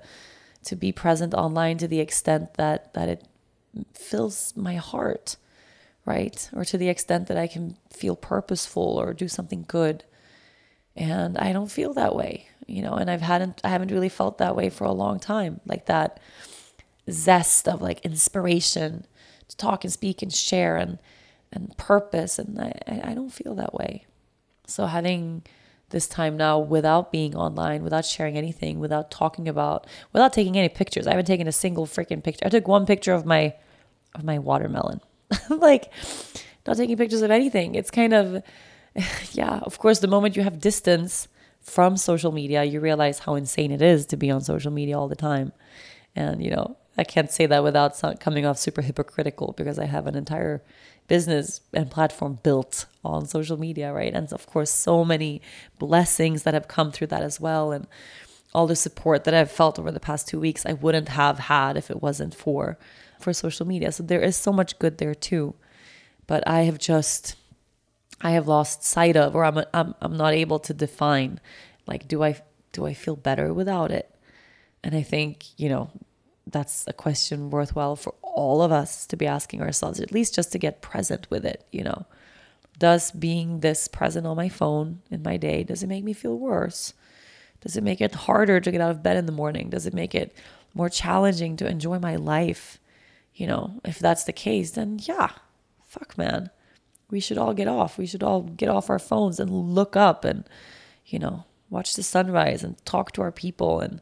[0.62, 3.24] to be present online to the extent that that it
[3.92, 5.36] fills my heart,
[6.06, 6.48] right?
[6.54, 10.04] Or to the extent that I can feel purposeful or do something good.
[10.96, 14.38] And I don't feel that way you know, and I've hadn't I haven't really felt
[14.38, 15.60] that way for a long time.
[15.66, 16.20] Like that
[17.10, 19.06] zest of like inspiration
[19.48, 20.98] to talk and speak and share and
[21.52, 24.06] and purpose and I, I don't feel that way.
[24.66, 25.42] So having
[25.90, 30.68] this time now without being online, without sharing anything, without talking about, without taking any
[30.68, 31.06] pictures.
[31.06, 32.46] I haven't taken a single freaking picture.
[32.46, 33.54] I took one picture of my
[34.14, 35.00] of my watermelon.
[35.50, 35.92] like
[36.66, 37.74] not taking pictures of anything.
[37.74, 38.42] It's kind of
[39.32, 41.28] yeah, of course the moment you have distance
[41.60, 45.08] from social media, you realize how insane it is to be on social media all
[45.08, 45.52] the time.
[46.16, 50.06] And, you know, I can't say that without coming off super hypocritical because I have
[50.06, 50.62] an entire
[51.06, 54.14] business and platform built on social media, right?
[54.14, 55.42] And of course, so many
[55.78, 57.72] blessings that have come through that as well.
[57.72, 57.86] And
[58.52, 61.76] all the support that I've felt over the past two weeks, I wouldn't have had
[61.76, 62.78] if it wasn't for
[63.18, 63.92] for social media.
[63.92, 65.54] So there is so much good there too.
[66.26, 67.36] But I have just
[68.20, 71.40] I have lost sight of, or I'm, I'm, I'm not able to define,
[71.86, 72.40] like, do I,
[72.72, 74.14] do I feel better without it?
[74.84, 75.90] And I think, you know,
[76.46, 80.52] that's a question worthwhile for all of us to be asking ourselves, at least just
[80.52, 82.06] to get present with it, you know.
[82.78, 86.38] Does being this present on my phone in my day, does it make me feel
[86.38, 86.94] worse?
[87.60, 89.68] Does it make it harder to get out of bed in the morning?
[89.68, 90.34] Does it make it
[90.72, 92.78] more challenging to enjoy my life?
[93.34, 95.30] You know, if that's the case, then yeah,
[95.86, 96.50] fuck, man
[97.10, 97.98] we should all get off.
[97.98, 100.44] We should all get off our phones and look up and,
[101.06, 104.00] you know, watch the sunrise and talk to our people and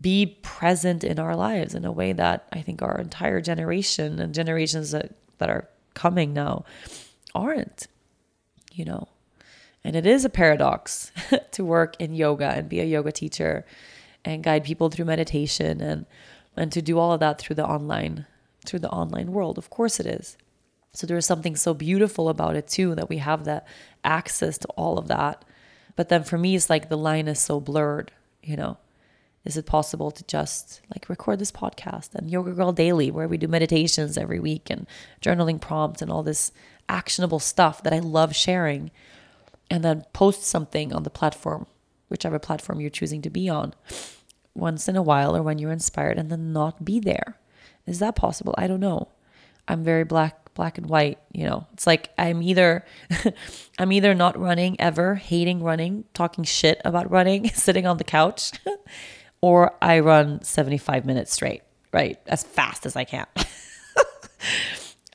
[0.00, 4.34] be present in our lives in a way that I think our entire generation and
[4.34, 6.64] generations that, that are coming now
[7.34, 7.86] aren't,
[8.72, 9.08] you know.
[9.84, 11.12] And it is a paradox
[11.52, 13.64] to work in yoga and be a yoga teacher
[14.24, 16.06] and guide people through meditation and
[16.56, 18.26] and to do all of that through the online
[18.66, 19.58] through the online world.
[19.58, 20.36] Of course it is.
[20.92, 23.66] So there's something so beautiful about it too that we have that
[24.04, 25.44] access to all of that.
[25.96, 28.12] But then for me, it's like the line is so blurred,
[28.42, 28.78] you know.
[29.44, 33.38] Is it possible to just like record this podcast and Yoga Girl Daily, where we
[33.38, 34.86] do meditations every week and
[35.22, 36.52] journaling prompts and all this
[36.88, 38.90] actionable stuff that I love sharing,
[39.70, 41.66] and then post something on the platform,
[42.08, 43.74] whichever platform you're choosing to be on,
[44.54, 47.38] once in a while or when you're inspired, and then not be there?
[47.86, 48.54] Is that possible?
[48.58, 49.08] I don't know.
[49.66, 52.84] I'm very black black and white you know it's like i'm either
[53.78, 58.50] i'm either not running ever hating running talking shit about running sitting on the couch
[59.40, 63.24] or i run 75 minutes straight right as fast as i can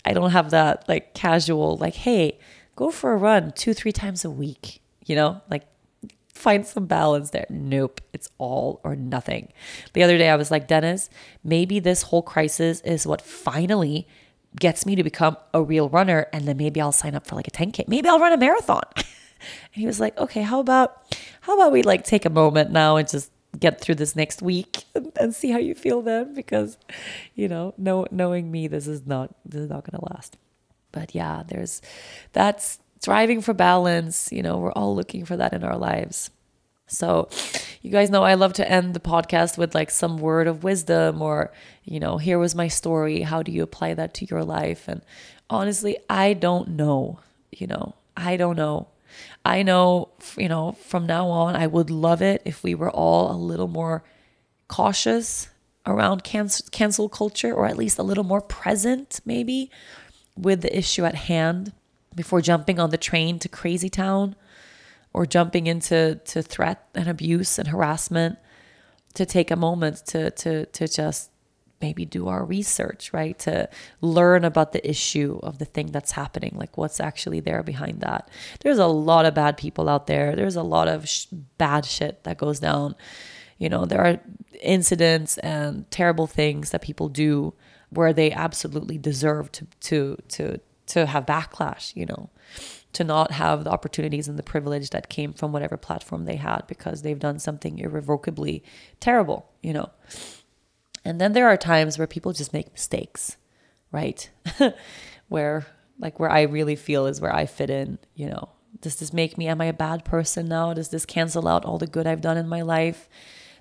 [0.05, 2.39] i don't have that like casual like hey
[2.77, 5.67] go for a run two three times a week you know like
[6.33, 7.45] find some balance there.
[7.49, 9.53] Nope, it's all or nothing.
[9.93, 11.09] The other day I was like, Dennis,
[11.43, 14.07] maybe this whole crisis is what finally
[14.59, 17.47] gets me to become a real runner and then maybe I'll sign up for like
[17.47, 17.87] a 10k.
[17.87, 18.83] Maybe I'll run a marathon.
[18.95, 19.05] and
[19.71, 23.07] he was like, "Okay, how about how about we like take a moment now and
[23.07, 26.77] just get through this next week and, and see how you feel then because
[27.35, 30.37] you know, know knowing me this is not this is not going to last."
[30.91, 31.81] But yeah, there's
[32.33, 36.31] that's striving for balance, you know, we're all looking for that in our lives.
[36.93, 37.29] So,
[37.81, 41.21] you guys know I love to end the podcast with like some word of wisdom
[41.21, 41.51] or,
[41.83, 43.21] you know, here was my story.
[43.21, 44.87] How do you apply that to your life?
[44.87, 45.01] And
[45.49, 47.19] honestly, I don't know,
[47.51, 48.87] you know, I don't know.
[49.45, 53.31] I know, you know, from now on, I would love it if we were all
[53.31, 54.03] a little more
[54.69, 55.49] cautious
[55.85, 59.69] around cancel, cancel culture or at least a little more present, maybe,
[60.37, 61.73] with the issue at hand
[62.15, 64.35] before jumping on the train to crazy town
[65.13, 68.37] or jumping into to threat and abuse and harassment
[69.13, 71.29] to take a moment to to to just
[71.81, 73.37] maybe do our research right?
[73.39, 73.69] To
[74.01, 78.29] learn about the issue of the thing that's happening like what's actually there behind that.
[78.61, 80.35] There's a lot of bad people out there.
[80.35, 81.25] There's a lot of sh-
[81.57, 82.95] bad shit that goes down.
[83.57, 84.19] You know there are
[84.61, 87.53] incidents and terrible things that people do
[87.89, 92.29] where they absolutely deserve to to to to have backlash you know
[92.93, 96.65] to not have the opportunities and the privilege that came from whatever platform they had
[96.67, 98.63] because they've done something irrevocably
[98.99, 99.89] terrible, you know.
[101.03, 103.37] And then there are times where people just make mistakes,
[103.91, 104.29] right?
[105.27, 105.65] where
[105.99, 108.49] like where I really feel is where I fit in, you know.
[108.79, 110.73] Does this make me am I a bad person now?
[110.73, 113.09] Does this cancel out all the good I've done in my life?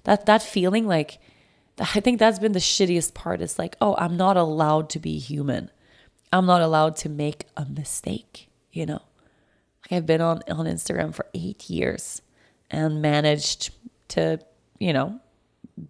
[0.05, 1.19] That that feeling like
[1.79, 3.41] I think that's been the shittiest part.
[3.41, 5.71] It's like, oh, I'm not allowed to be human.
[6.33, 9.03] I'm not allowed to make a mistake, you know.
[9.93, 12.23] I've been on, on Instagram for eight years
[12.71, 13.71] and managed
[14.09, 14.41] to,
[14.79, 15.21] you know,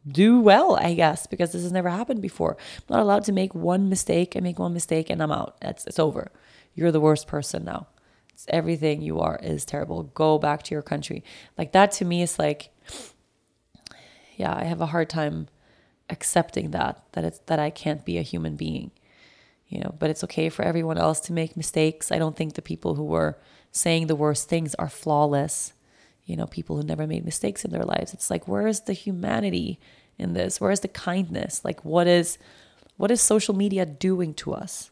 [0.06, 2.56] do well, I guess, because this has never happened before.
[2.78, 4.34] I'm not allowed to make one mistake.
[4.36, 5.56] I make one mistake and I'm out.
[5.62, 6.30] It's, it's over.
[6.74, 7.88] You're the worst person now.
[8.32, 10.04] It's everything you are is terrible.
[10.04, 11.22] Go back to your country.
[11.58, 12.70] Like that to me is like,
[14.36, 15.48] yeah, I have a hard time
[16.08, 18.90] accepting that, that it's, that I can't be a human being,
[19.68, 22.10] you know, but it's okay for everyone else to make mistakes.
[22.10, 23.38] I don't think the people who were
[23.72, 25.72] saying the worst things are flawless.
[26.24, 28.14] You know, people who never made mistakes in their lives.
[28.14, 29.80] It's like, where is the humanity
[30.18, 30.60] in this?
[30.60, 31.64] Where is the kindness?
[31.64, 32.38] Like, what is
[32.96, 34.90] what is social media doing to us?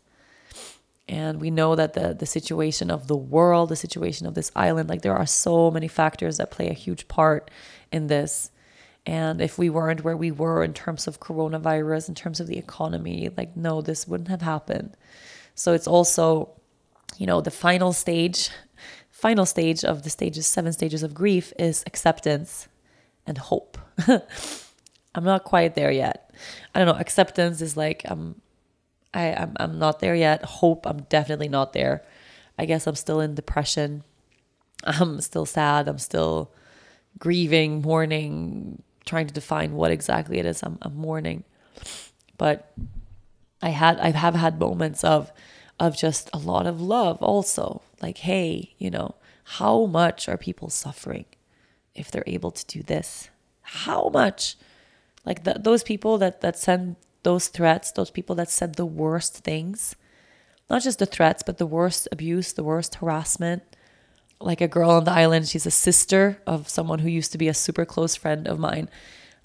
[1.09, 4.89] And we know that the the situation of the world, the situation of this island,
[4.89, 7.51] like there are so many factors that play a huge part
[7.93, 8.51] in this.
[9.07, 12.59] And if we weren't where we were in terms of coronavirus, in terms of the
[12.59, 14.97] economy, like no, this wouldn't have happened.
[15.55, 16.51] So it's also,
[17.19, 18.51] you know, the final stage
[19.21, 22.69] final stage of the stages, seven stages of grief, is acceptance
[23.27, 23.77] and hope.
[25.15, 26.35] I'm not quite there yet.
[26.75, 26.99] I don't know.
[26.99, 28.41] Acceptance is like I'm,
[29.13, 30.43] I, I'm, I'm not there yet.
[30.43, 32.03] Hope, I'm definitely not there.
[32.59, 34.05] I guess I'm still in depression.
[34.85, 35.87] I'm still sad.
[35.87, 36.51] I'm still
[37.19, 41.45] grieving, mourning, trying to define what exactly it is I'm, I'm mourning.
[42.39, 42.73] But
[43.61, 45.31] I had, I have had moments of,
[45.81, 50.69] of just a lot of love also like, hey, you know, how much are people
[50.69, 51.25] suffering
[51.95, 53.31] if they're able to do this?
[53.63, 54.57] How much?
[55.25, 59.97] Like those people that, that send those threats, those people that said the worst things,
[60.69, 63.63] not just the threats, but the worst abuse, the worst harassment.
[64.39, 67.49] Like a girl on the island, she's a sister of someone who used to be
[67.49, 68.89] a super close friend of mine.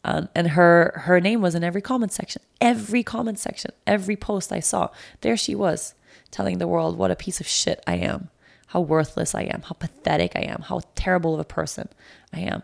[0.05, 4.51] Um, and her her name was in every comment section, every comment section, every post
[4.51, 4.89] I saw.
[5.21, 5.95] There she was,
[6.35, 8.29] telling the world what a piece of shit I am
[8.75, 11.87] how worthless I am, how pathetic I am, how terrible of a person
[12.33, 12.61] I am.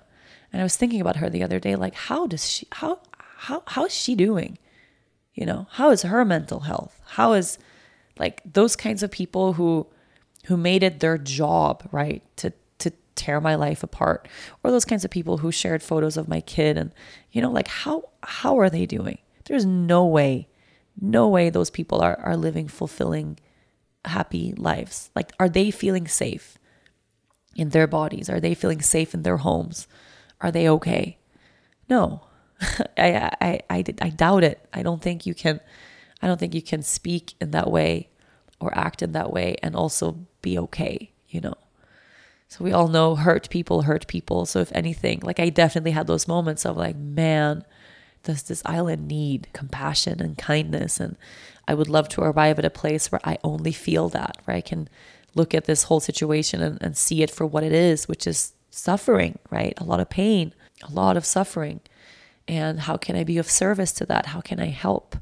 [0.52, 3.64] And I was thinking about her the other day, like, how does she, how, how,
[3.68, 4.58] how is she doing?
[5.34, 7.00] You know, how is her mental health?
[7.06, 7.58] How is
[8.20, 9.88] like those kinds of people who,
[10.48, 14.28] who made it their job, right, to, to tear my life apart,
[14.64, 16.92] or those kinds of people who shared photos of my kid, and
[17.32, 19.20] you know, like how, how are they doing?
[19.46, 20.50] There's no way,
[21.00, 23.40] no way those people are are living fulfilling
[24.06, 25.10] happy lives?
[25.16, 26.58] Like, are they feeling safe
[27.56, 28.30] in their bodies?
[28.30, 29.88] Are they feeling safe in their homes?
[30.40, 31.18] Are they okay?
[31.90, 32.22] No,
[32.98, 34.68] I, I, I, I doubt it.
[34.74, 35.60] I don't think you can,
[36.22, 38.10] I don't think you can speak in that way
[38.60, 41.56] or act in that way and also be okay, you know?
[42.48, 44.46] So we all know hurt people hurt people.
[44.46, 47.64] So if anything, like I definitely had those moments of like, man,
[48.24, 51.00] does this island need compassion and kindness?
[51.00, 51.18] And
[51.68, 54.62] I would love to arrive at a place where I only feel that, where I
[54.62, 54.90] can
[55.34, 58.54] look at this whole situation and, and see it for what it is, which is
[58.70, 59.74] suffering, right?
[59.78, 60.54] A lot of pain,
[60.84, 61.82] a lot of suffering.
[62.48, 64.28] And how can I be of service to that?
[64.28, 65.16] How can I help?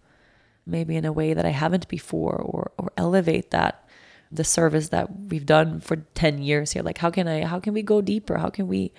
[0.70, 3.88] maybe in a way that I haven't before or or elevate that
[4.32, 7.74] the service that we've done for 10 years here like how can I how can
[7.74, 8.94] we go deeper how can we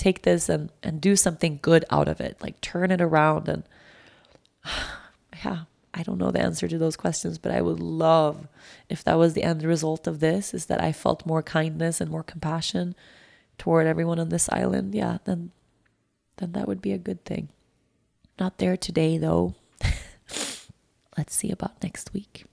[0.00, 3.62] take this and and do something good out of it like turn it around and
[5.44, 8.48] yeah I don't know the answer to those questions but I would love
[8.88, 12.10] if that was the end result of this is that I felt more kindness and
[12.10, 12.94] more compassion
[13.58, 14.94] toward everyone on this island.
[14.94, 15.50] Yeah then
[16.38, 17.50] then that would be a good thing.
[18.38, 19.54] Not there today though.
[21.18, 22.46] Let's see about next week.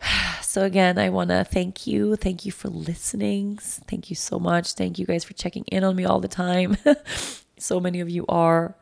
[0.56, 2.16] So, again, I want to thank you.
[2.16, 3.58] Thank you for listening.
[3.58, 4.72] Thank you so much.
[4.72, 6.78] Thank you guys for checking in on me all the time.
[7.58, 8.74] so many of you are.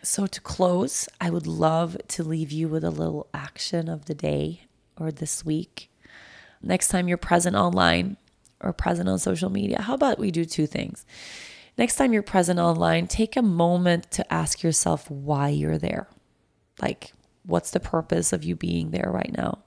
[0.00, 4.14] So, to close, I would love to leave you with a little action of the
[4.14, 4.62] day
[4.96, 5.90] or this week.
[6.62, 8.16] Next time you're present online
[8.62, 11.04] or present on social media, how about we do two things?
[11.76, 16.08] Next time you're present online, take a moment to ask yourself why you're there.
[16.80, 19.58] Like, what's the purpose of you being there right now?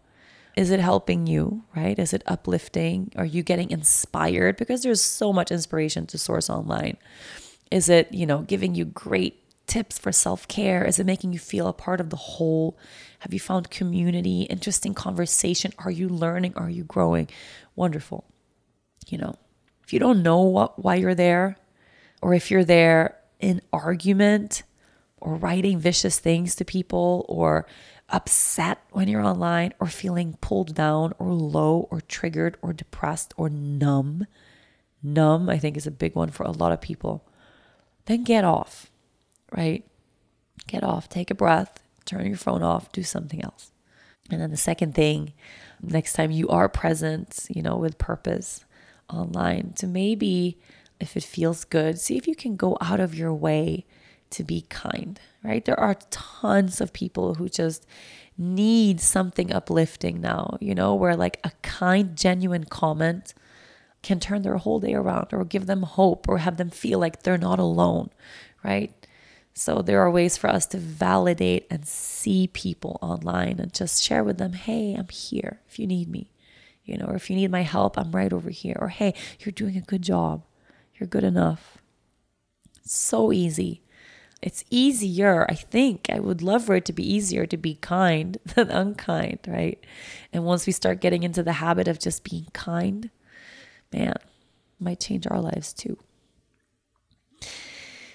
[0.56, 1.98] Is it helping you, right?
[2.00, 3.12] Is it uplifting?
[3.18, 4.56] Are you getting inspired?
[4.56, 6.98] Because there's so much inspiration to source online.
[7.72, 10.86] Is it, you know, giving you great tips for self care?
[10.86, 12.78] Is it making you feel a part of the whole?
[13.20, 15.74] Have you found community, interesting conversation?
[15.80, 16.54] Are you learning?
[16.56, 17.28] Are you growing?
[17.76, 18.24] Wonderful.
[19.08, 19.36] You know,
[19.84, 21.58] if you don't know what, why you're there,
[22.22, 24.64] or if you're there in argument,
[25.26, 27.66] or writing vicious things to people or
[28.10, 33.50] upset when you're online or feeling pulled down or low or triggered or depressed or
[33.50, 34.26] numb.
[35.02, 37.28] Numb, I think, is a big one for a lot of people.
[38.06, 38.92] Then get off,
[39.52, 39.84] right?
[40.68, 43.72] Get off, take a breath, turn your phone off, do something else.
[44.32, 45.34] And then the second thing,
[45.82, 48.66] next time you are present, you know, with purpose
[49.12, 50.58] online, to maybe,
[51.00, 53.86] if it feels good, see if you can go out of your way
[54.32, 55.64] to be kind, right?
[55.64, 57.86] There are tons of people who just
[58.38, 63.34] need something uplifting now, you know, where like a kind, genuine comment
[64.04, 67.24] can turn their whole day around or give them hope or have them feel like
[67.24, 68.10] they're not alone,
[68.64, 68.94] right?
[69.54, 74.24] So there are ways for us to validate and see people online and just share
[74.24, 76.30] with them, hey, I'm here if you need me,
[76.84, 78.78] you know, or if you need my help, I'm right over here.
[78.80, 80.44] Or hey, you're doing a good job.
[80.96, 81.78] You're good enough.
[82.84, 83.82] so easy
[84.46, 86.06] it's easier, I think.
[86.08, 89.84] I would love for it to be easier to be kind than unkind, right?
[90.32, 93.10] And once we start getting into the habit of just being kind,
[93.92, 94.14] man,
[94.80, 95.98] might change our lives too.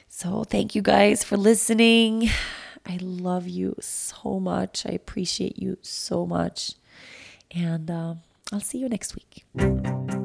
[0.09, 2.31] So, thank you guys for listening.
[2.87, 4.87] I love you so much.
[4.87, 6.75] I appreciate you so much.
[7.51, 8.15] And uh,
[8.53, 10.20] I'll see you next week.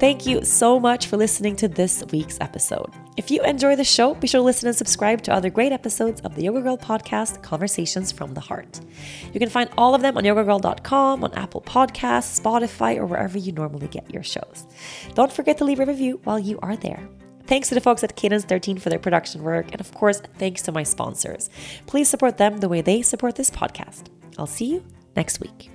[0.00, 2.90] Thank you so much for listening to this week's episode.
[3.18, 6.22] If you enjoy the show, be sure to listen and subscribe to other great episodes
[6.22, 8.80] of the Yoga Girl podcast, Conversations from the Heart.
[9.34, 13.52] You can find all of them on yogagirl.com, on Apple Podcasts, Spotify, or wherever you
[13.52, 14.64] normally get your shows.
[15.12, 17.06] Don't forget to leave a review while you are there.
[17.44, 20.62] Thanks to the folks at Cadence 13 for their production work, and of course, thanks
[20.62, 21.50] to my sponsors.
[21.84, 24.04] Please support them the way they support this podcast.
[24.38, 24.84] I'll see you
[25.14, 25.69] next week.